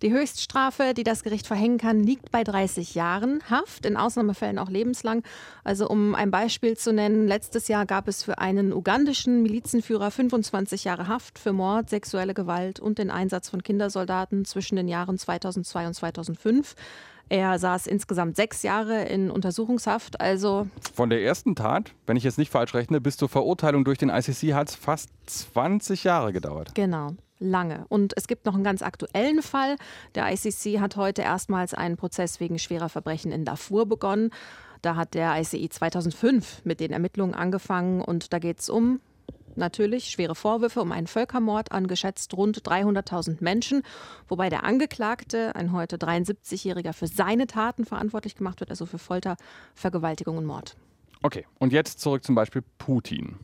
Die 0.00 0.10
Höchststrafe, 0.10 0.94
die 0.94 1.04
das 1.04 1.22
Gericht 1.22 1.46
verhängen 1.46 1.76
kann, 1.76 2.02
liegt 2.02 2.30
bei 2.30 2.42
30 2.42 2.94
Jahren 2.94 3.42
Haft, 3.50 3.84
in 3.84 3.98
Ausnahmefällen 3.98 4.58
auch 4.58 4.70
lebenslang. 4.70 5.22
Also 5.62 5.86
um 5.86 6.14
ein 6.14 6.30
Beispiel 6.30 6.78
zu 6.78 6.94
nennen, 6.94 7.28
letztes 7.28 7.68
Jahr 7.68 7.84
gab 7.84 8.08
es 8.08 8.22
für 8.22 8.38
einen 8.38 8.72
ugandischen 8.72 9.42
Milizenführer 9.42 10.10
25 10.10 10.84
Jahre 10.84 11.06
Haft 11.06 11.38
für 11.38 11.52
Mord, 11.52 11.90
sexuelle 11.90 12.32
Gewalt 12.32 12.80
und 12.80 12.96
den 12.96 13.10
Einsatz 13.10 13.50
von 13.50 13.62
Kindersoldaten 13.62 14.46
zwischen 14.46 14.76
den 14.76 14.88
Jahren 14.88 15.18
2002 15.18 15.86
und 15.86 15.92
2005. 15.92 16.74
Er 17.28 17.58
saß 17.58 17.86
insgesamt 17.86 18.36
sechs 18.36 18.62
Jahre 18.62 19.04
in 19.04 19.30
Untersuchungshaft. 19.30 20.20
Also 20.20 20.66
Von 20.94 21.10
der 21.10 21.22
ersten 21.22 21.54
Tat, 21.54 21.92
wenn 22.06 22.16
ich 22.16 22.24
jetzt 22.24 22.38
nicht 22.38 22.50
falsch 22.50 22.74
rechne, 22.74 23.00
bis 23.00 23.16
zur 23.16 23.28
Verurteilung 23.28 23.84
durch 23.84 23.98
den 23.98 24.08
ICC 24.08 24.54
hat 24.54 24.70
es 24.70 24.74
fast 24.74 25.10
20 25.26 26.04
Jahre 26.04 26.32
gedauert. 26.32 26.74
Genau. 26.74 27.12
Lange. 27.40 27.84
Und 27.88 28.14
es 28.16 28.26
gibt 28.26 28.46
noch 28.46 28.54
einen 28.54 28.64
ganz 28.64 28.82
aktuellen 28.82 29.42
Fall. 29.42 29.76
Der 30.16 30.32
ICC 30.32 30.80
hat 30.80 30.96
heute 30.96 31.22
erstmals 31.22 31.72
einen 31.72 31.96
Prozess 31.96 32.40
wegen 32.40 32.58
schwerer 32.58 32.88
Verbrechen 32.88 33.30
in 33.30 33.44
Darfur 33.44 33.86
begonnen. 33.86 34.30
Da 34.82 34.96
hat 34.96 35.14
der 35.14 35.38
ICI 35.40 35.68
2005 35.68 36.64
mit 36.64 36.80
den 36.80 36.92
Ermittlungen 36.92 37.34
angefangen 37.34 38.00
und 38.00 38.32
da 38.32 38.38
geht 38.38 38.60
es 38.60 38.68
um 38.68 39.00
natürlich 39.58 40.10
schwere 40.10 40.34
Vorwürfe 40.34 40.80
um 40.80 40.92
einen 40.92 41.06
Völkermord 41.06 41.72
an 41.72 41.86
geschätzt 41.86 42.34
rund 42.34 42.62
300.000 42.62 43.38
Menschen, 43.40 43.82
wobei 44.28 44.48
der 44.48 44.64
Angeklagte, 44.64 45.54
ein 45.54 45.72
heute 45.72 45.96
73-Jähriger, 45.96 46.92
für 46.92 47.06
seine 47.06 47.46
Taten 47.46 47.84
verantwortlich 47.84 48.36
gemacht 48.36 48.60
wird, 48.60 48.70
also 48.70 48.86
für 48.86 48.98
Folter, 48.98 49.36
Vergewaltigung 49.74 50.38
und 50.38 50.46
Mord. 50.46 50.76
Okay, 51.22 51.46
und 51.58 51.72
jetzt 51.72 52.00
zurück 52.00 52.24
zum 52.24 52.34
Beispiel 52.34 52.62
Putin. 52.78 53.36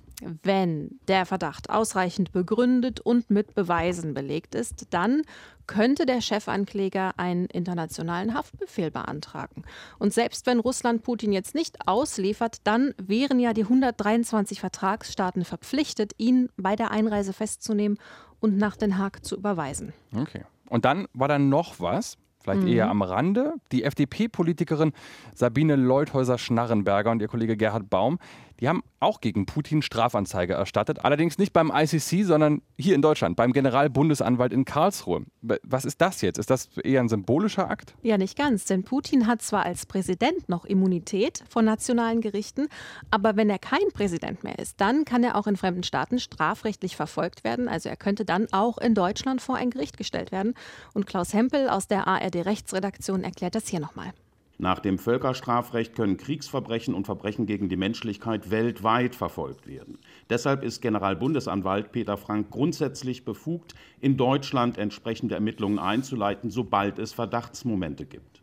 Wenn 0.42 1.00
der 1.08 1.26
Verdacht 1.26 1.70
ausreichend 1.70 2.32
begründet 2.32 3.00
und 3.00 3.30
mit 3.30 3.54
Beweisen 3.54 4.14
belegt 4.14 4.54
ist, 4.54 4.86
dann 4.90 5.22
könnte 5.66 6.06
der 6.06 6.20
Chefankläger 6.20 7.12
einen 7.16 7.46
internationalen 7.46 8.34
Haftbefehl 8.34 8.90
beantragen. 8.90 9.64
Und 9.98 10.12
selbst 10.12 10.46
wenn 10.46 10.60
Russland 10.60 11.02
Putin 11.02 11.32
jetzt 11.32 11.54
nicht 11.54 11.88
ausliefert, 11.88 12.58
dann 12.64 12.94
wären 13.02 13.40
ja 13.40 13.52
die 13.52 13.62
123 13.62 14.60
Vertragsstaaten 14.60 15.44
verpflichtet, 15.44 16.12
ihn 16.18 16.48
bei 16.56 16.76
der 16.76 16.90
Einreise 16.90 17.32
festzunehmen 17.32 17.98
und 18.40 18.56
nach 18.56 18.76
Den 18.76 18.98
Haag 18.98 19.24
zu 19.24 19.36
überweisen. 19.36 19.92
Okay. 20.14 20.44
Und 20.68 20.84
dann 20.84 21.06
war 21.12 21.28
da 21.28 21.38
noch 21.38 21.80
was, 21.80 22.18
vielleicht 22.42 22.62
mhm. 22.62 22.68
eher 22.68 22.90
am 22.90 23.02
Rande. 23.02 23.54
Die 23.72 23.84
FDP-Politikerin 23.84 24.92
Sabine 25.34 25.76
Leuthäuser-Schnarrenberger 25.76 27.10
und 27.10 27.20
ihr 27.22 27.28
Kollege 27.28 27.56
Gerhard 27.56 27.88
Baum, 27.90 28.18
die 28.60 28.68
haben 28.68 28.82
auch 29.00 29.20
gegen 29.20 29.46
Putin 29.46 29.82
Strafanzeige 29.82 30.54
erstattet. 30.54 31.04
Allerdings 31.04 31.38
nicht 31.38 31.52
beim 31.52 31.70
ICC, 31.74 32.24
sondern 32.24 32.62
hier 32.78 32.94
in 32.94 33.02
Deutschland, 33.02 33.36
beim 33.36 33.52
Generalbundesanwalt 33.52 34.52
in 34.52 34.64
Karlsruhe. 34.64 35.24
Was 35.62 35.84
ist 35.84 36.00
das 36.00 36.20
jetzt? 36.22 36.38
Ist 36.38 36.50
das 36.50 36.76
eher 36.78 37.00
ein 37.00 37.08
symbolischer 37.08 37.70
Akt? 37.70 37.94
Ja, 38.02 38.18
nicht 38.18 38.36
ganz. 38.38 38.64
Denn 38.64 38.84
Putin 38.84 39.26
hat 39.26 39.42
zwar 39.42 39.64
als 39.64 39.86
Präsident 39.86 40.48
noch 40.48 40.64
Immunität 40.64 41.44
von 41.48 41.64
nationalen 41.64 42.20
Gerichten, 42.20 42.68
aber 43.10 43.36
wenn 43.36 43.50
er 43.50 43.58
kein 43.58 43.90
Präsident 43.92 44.44
mehr 44.44 44.58
ist, 44.58 44.80
dann 44.80 45.04
kann 45.04 45.24
er 45.24 45.36
auch 45.36 45.46
in 45.46 45.56
fremden 45.56 45.82
Staaten 45.82 46.18
strafrechtlich 46.18 46.96
verfolgt 46.96 47.44
werden. 47.44 47.68
Also 47.68 47.88
er 47.88 47.96
könnte 47.96 48.24
dann 48.24 48.46
auch 48.52 48.78
in 48.78 48.94
Deutschland 48.94 49.42
vor 49.42 49.56
ein 49.56 49.70
Gericht 49.70 49.96
gestellt 49.96 50.32
werden. 50.32 50.54
Und 50.94 51.06
Klaus 51.06 51.34
Hempel 51.34 51.68
aus 51.68 51.88
der 51.88 52.06
ARD-Rechtsredaktion 52.06 53.24
erklärt 53.24 53.54
das 53.54 53.68
hier 53.68 53.80
nochmal. 53.80 54.12
Nach 54.58 54.78
dem 54.78 54.98
Völkerstrafrecht 54.98 55.94
können 55.94 56.16
Kriegsverbrechen 56.16 56.94
und 56.94 57.06
Verbrechen 57.06 57.46
gegen 57.46 57.68
die 57.68 57.76
Menschlichkeit 57.76 58.50
weltweit 58.50 59.14
verfolgt 59.14 59.66
werden. 59.66 59.98
Deshalb 60.30 60.62
ist 60.62 60.80
Generalbundesanwalt 60.80 61.90
Peter 61.90 62.16
Frank 62.16 62.50
grundsätzlich 62.50 63.24
befugt, 63.24 63.74
in 64.00 64.16
Deutschland 64.16 64.78
entsprechende 64.78 65.34
Ermittlungen 65.34 65.78
einzuleiten, 65.78 66.50
sobald 66.50 66.98
es 66.98 67.12
Verdachtsmomente 67.12 68.06
gibt. 68.06 68.42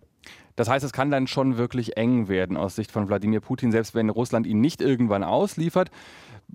Das 0.55 0.69
heißt, 0.69 0.83
es 0.83 0.91
kann 0.91 1.11
dann 1.11 1.27
schon 1.27 1.57
wirklich 1.57 1.97
eng 1.97 2.27
werden 2.27 2.57
aus 2.57 2.75
Sicht 2.75 2.91
von 2.91 3.07
Wladimir 3.07 3.39
Putin, 3.39 3.71
selbst 3.71 3.95
wenn 3.95 4.09
Russland 4.09 4.45
ihn 4.45 4.59
nicht 4.59 4.81
irgendwann 4.81 5.23
ausliefert. 5.23 5.91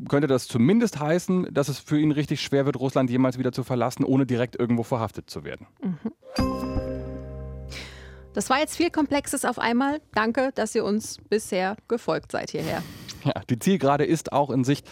Könnte 0.09 0.27
das 0.27 0.47
zumindest 0.47 1.01
heißen, 1.01 1.49
dass 1.51 1.69
es 1.69 1.79
für 1.79 1.99
ihn 1.99 2.13
richtig 2.13 2.43
schwer 2.43 2.67
wird, 2.67 2.79
Russland 2.79 3.09
jemals 3.09 3.39
wieder 3.39 3.53
zu 3.53 3.65
verlassen, 3.65 4.05
ohne 4.05 4.27
direkt 4.27 4.57
irgendwo 4.57 4.83
verhaftet 4.83 5.31
zu 5.31 5.45
werden? 5.45 5.67
Mhm. 5.83 6.66
Das 8.37 8.51
war 8.51 8.59
jetzt 8.59 8.77
viel 8.77 8.91
Komplexes 8.91 9.47
auf 9.47 9.59
einmal. 9.59 10.03
Danke, 10.13 10.51
dass 10.55 10.75
ihr 10.75 10.85
uns 10.85 11.17
bisher 11.31 11.75
gefolgt 11.89 12.33
seid 12.33 12.51
hierher. 12.51 12.83
Ja, 13.25 13.33
die 13.49 13.59
Zielgerade 13.59 14.05
ist 14.05 14.31
auch 14.33 14.51
in 14.51 14.63
Sicht. 14.63 14.87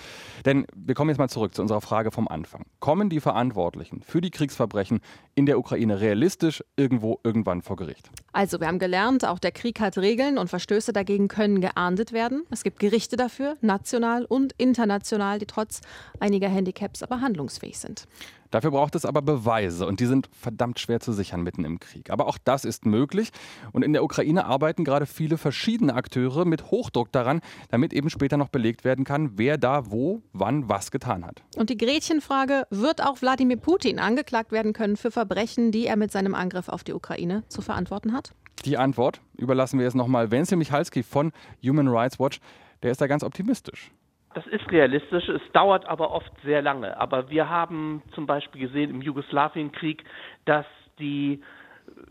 Denn 0.46 0.66
wir 0.74 0.94
kommen 0.94 1.10
jetzt 1.10 1.18
mal 1.18 1.28
zurück 1.28 1.54
zu 1.54 1.60
unserer 1.60 1.82
Frage 1.82 2.10
vom 2.10 2.26
Anfang. 2.26 2.64
Kommen 2.80 3.10
die 3.10 3.20
Verantwortlichen 3.20 4.02
für 4.02 4.22
die 4.22 4.30
Kriegsverbrechen 4.30 5.00
in 5.34 5.44
der 5.44 5.58
Ukraine 5.58 6.00
realistisch 6.00 6.64
irgendwo 6.74 7.20
irgendwann 7.22 7.60
vor 7.60 7.76
Gericht? 7.76 8.08
Also, 8.32 8.60
wir 8.60 8.66
haben 8.66 8.78
gelernt, 8.78 9.26
auch 9.26 9.38
der 9.38 9.52
Krieg 9.52 9.78
hat 9.78 9.98
Regeln 9.98 10.38
und 10.38 10.48
Verstöße 10.48 10.94
dagegen 10.94 11.28
können 11.28 11.60
geahndet 11.60 12.12
werden. 12.12 12.44
Es 12.50 12.64
gibt 12.64 12.78
Gerichte 12.80 13.16
dafür, 13.16 13.56
national 13.60 14.24
und 14.24 14.54
international, 14.56 15.38
die 15.38 15.46
trotz 15.46 15.82
einiger 16.18 16.48
Handicaps 16.48 17.02
aber 17.02 17.20
handlungsfähig 17.20 17.78
sind. 17.78 18.06
Dafür 18.54 18.70
braucht 18.70 18.94
es 18.94 19.04
aber 19.04 19.20
Beweise 19.20 19.84
und 19.84 19.98
die 19.98 20.06
sind 20.06 20.28
verdammt 20.30 20.78
schwer 20.78 21.00
zu 21.00 21.12
sichern 21.12 21.42
mitten 21.42 21.64
im 21.64 21.80
Krieg. 21.80 22.10
Aber 22.10 22.28
auch 22.28 22.38
das 22.38 22.64
ist 22.64 22.86
möglich 22.86 23.30
und 23.72 23.82
in 23.82 23.92
der 23.92 24.04
Ukraine 24.04 24.44
arbeiten 24.44 24.84
gerade 24.84 25.06
viele 25.06 25.38
verschiedene 25.38 25.92
Akteure 25.92 26.44
mit 26.44 26.70
Hochdruck 26.70 27.10
daran, 27.10 27.40
damit 27.70 27.92
eben 27.92 28.10
später 28.10 28.36
noch 28.36 28.46
belegt 28.46 28.84
werden 28.84 29.04
kann, 29.04 29.38
wer 29.38 29.58
da 29.58 29.90
wo, 29.90 30.22
wann 30.32 30.68
was 30.68 30.92
getan 30.92 31.26
hat. 31.26 31.42
Und 31.56 31.68
die 31.68 31.76
Gretchenfrage, 31.76 32.68
wird 32.70 33.02
auch 33.02 33.20
Wladimir 33.20 33.56
Putin 33.56 33.98
angeklagt 33.98 34.52
werden 34.52 34.72
können 34.72 34.96
für 34.96 35.10
Verbrechen, 35.10 35.72
die 35.72 35.88
er 35.88 35.96
mit 35.96 36.12
seinem 36.12 36.36
Angriff 36.36 36.68
auf 36.68 36.84
die 36.84 36.92
Ukraine 36.92 37.42
zu 37.48 37.60
verantworten 37.60 38.12
hat? 38.12 38.34
Die 38.64 38.76
Antwort 38.76 39.20
überlassen 39.36 39.80
wir 39.80 39.84
jetzt 39.84 39.96
nochmal 39.96 40.30
Wenzel 40.30 40.58
Michalski 40.58 41.02
von 41.02 41.32
Human 41.66 41.88
Rights 41.88 42.20
Watch. 42.20 42.38
Der 42.84 42.92
ist 42.92 43.00
da 43.00 43.08
ganz 43.08 43.24
optimistisch. 43.24 43.90
Das 44.34 44.46
ist 44.48 44.70
realistisch, 44.72 45.28
es 45.28 45.42
dauert 45.52 45.86
aber 45.86 46.10
oft 46.10 46.32
sehr 46.42 46.60
lange. 46.60 46.96
Aber 47.00 47.30
wir 47.30 47.48
haben 47.48 48.02
zum 48.14 48.26
Beispiel 48.26 48.62
gesehen 48.66 48.90
im 48.90 49.00
Jugoslawienkrieg, 49.00 50.04
dass 50.44 50.66
die 50.98 51.40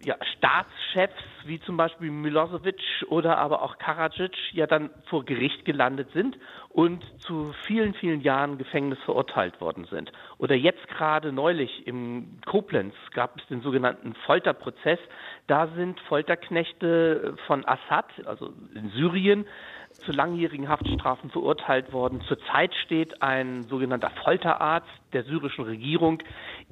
ja, 0.05 0.15
Staatschefs 0.37 1.23
wie 1.45 1.59
zum 1.61 1.77
Beispiel 1.77 2.11
Milosevic 2.11 2.81
oder 3.07 3.37
aber 3.37 3.61
auch 3.61 3.77
Karadzic 3.77 4.35
ja 4.51 4.67
dann 4.67 4.89
vor 5.05 5.25
Gericht 5.25 5.65
gelandet 5.65 6.09
sind 6.13 6.37
und 6.69 7.03
zu 7.21 7.53
vielen, 7.65 7.93
vielen 7.93 8.21
Jahren 8.21 8.57
Gefängnis 8.57 8.99
verurteilt 9.05 9.59
worden 9.61 9.85
sind. 9.85 10.11
Oder 10.37 10.55
jetzt 10.55 10.87
gerade 10.89 11.31
neulich 11.31 11.87
im 11.87 12.39
Koblenz 12.45 12.93
gab 13.13 13.39
es 13.39 13.47
den 13.47 13.61
sogenannten 13.61 14.13
Folterprozess. 14.25 14.99
Da 15.47 15.67
sind 15.67 15.99
Folterknechte 16.01 17.35
von 17.47 17.65
Assad, 17.65 18.05
also 18.25 18.53
in 18.75 18.89
Syrien, 18.89 19.45
zu 19.91 20.11
langjährigen 20.11 20.69
Haftstrafen 20.69 21.29
verurteilt 21.29 21.93
worden. 21.93 22.21
Zurzeit 22.27 22.73
steht 22.85 23.21
ein 23.21 23.63
sogenannter 23.63 24.11
Folterarzt 24.23 24.89
der 25.13 25.23
syrischen 25.23 25.65
Regierung 25.65 26.19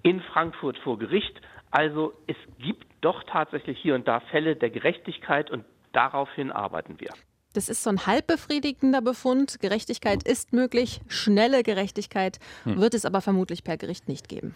in 0.01 0.21
Frankfurt 0.21 0.77
vor 0.79 0.97
Gericht. 0.97 1.39
Also 1.69 2.13
es 2.27 2.35
gibt 2.59 2.90
doch 3.01 3.23
tatsächlich 3.23 3.77
hier 3.79 3.95
und 3.95 4.07
da 4.07 4.19
Fälle 4.19 4.55
der 4.55 4.69
Gerechtigkeit 4.69 5.51
und 5.51 5.65
daraufhin 5.91 6.51
arbeiten 6.51 6.99
wir. 6.99 7.09
Das 7.53 7.67
ist 7.67 7.83
so 7.83 7.89
ein 7.89 8.05
halb 8.05 8.27
befriedigender 8.27 9.01
Befund. 9.01 9.59
Gerechtigkeit 9.59 10.23
ist 10.23 10.53
möglich, 10.53 11.01
schnelle 11.07 11.63
Gerechtigkeit 11.63 12.39
hm. 12.63 12.79
wird 12.79 12.93
es 12.93 13.03
aber 13.03 13.21
vermutlich 13.21 13.63
per 13.63 13.77
Gericht 13.77 14.07
nicht 14.07 14.29
geben. 14.29 14.55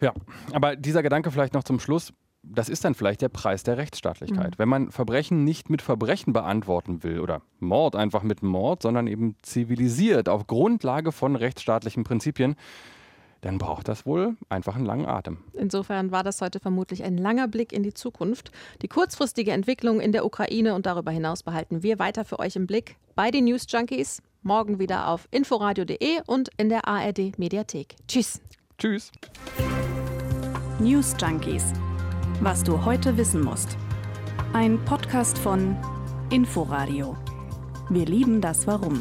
Ja, 0.00 0.14
aber 0.52 0.76
dieser 0.76 1.02
Gedanke 1.02 1.30
vielleicht 1.30 1.52
noch 1.52 1.64
zum 1.64 1.78
Schluss. 1.78 2.12
Das 2.42 2.70
ist 2.70 2.86
dann 2.86 2.94
vielleicht 2.94 3.20
der 3.20 3.28
Preis 3.28 3.64
der 3.64 3.76
Rechtsstaatlichkeit. 3.76 4.52
Mhm. 4.52 4.58
Wenn 4.58 4.68
man 4.70 4.90
Verbrechen 4.90 5.44
nicht 5.44 5.68
mit 5.68 5.82
Verbrechen 5.82 6.32
beantworten 6.32 7.02
will 7.02 7.20
oder 7.20 7.42
Mord 7.58 7.96
einfach 7.96 8.22
mit 8.22 8.42
Mord, 8.42 8.80
sondern 8.80 9.06
eben 9.08 9.36
zivilisiert 9.42 10.30
auf 10.30 10.46
Grundlage 10.46 11.12
von 11.12 11.36
rechtsstaatlichen 11.36 12.02
Prinzipien, 12.02 12.56
dann 13.40 13.58
braucht 13.58 13.88
das 13.88 14.06
wohl 14.06 14.36
einfach 14.48 14.76
einen 14.76 14.86
langen 14.86 15.06
Atem. 15.06 15.38
Insofern 15.54 16.10
war 16.10 16.22
das 16.22 16.40
heute 16.40 16.60
vermutlich 16.60 17.04
ein 17.04 17.16
langer 17.16 17.48
Blick 17.48 17.72
in 17.72 17.82
die 17.82 17.94
Zukunft. 17.94 18.50
Die 18.82 18.88
kurzfristige 18.88 19.52
Entwicklung 19.52 20.00
in 20.00 20.12
der 20.12 20.24
Ukraine 20.24 20.74
und 20.74 20.86
darüber 20.86 21.10
hinaus 21.10 21.42
behalten 21.42 21.82
wir 21.82 21.98
weiter 21.98 22.24
für 22.24 22.38
euch 22.38 22.56
im 22.56 22.66
Blick 22.66 22.96
bei 23.14 23.30
den 23.30 23.44
News 23.44 23.66
Junkies. 23.68 24.22
Morgen 24.42 24.78
wieder 24.78 25.08
auf 25.08 25.28
inforadio.de 25.30 26.22
und 26.26 26.50
in 26.56 26.68
der 26.68 26.88
ARD 26.88 27.38
Mediathek. 27.38 27.96
Tschüss. 28.08 28.40
Tschüss. 28.78 29.12
News 30.78 31.14
Junkies. 31.20 31.72
Was 32.40 32.62
du 32.62 32.84
heute 32.84 33.16
wissen 33.18 33.42
musst. 33.42 33.76
Ein 34.54 34.82
Podcast 34.86 35.36
von 35.36 35.76
Inforadio. 36.30 37.16
Wir 37.90 38.06
lieben 38.06 38.40
das 38.40 38.66
Warum. 38.66 39.00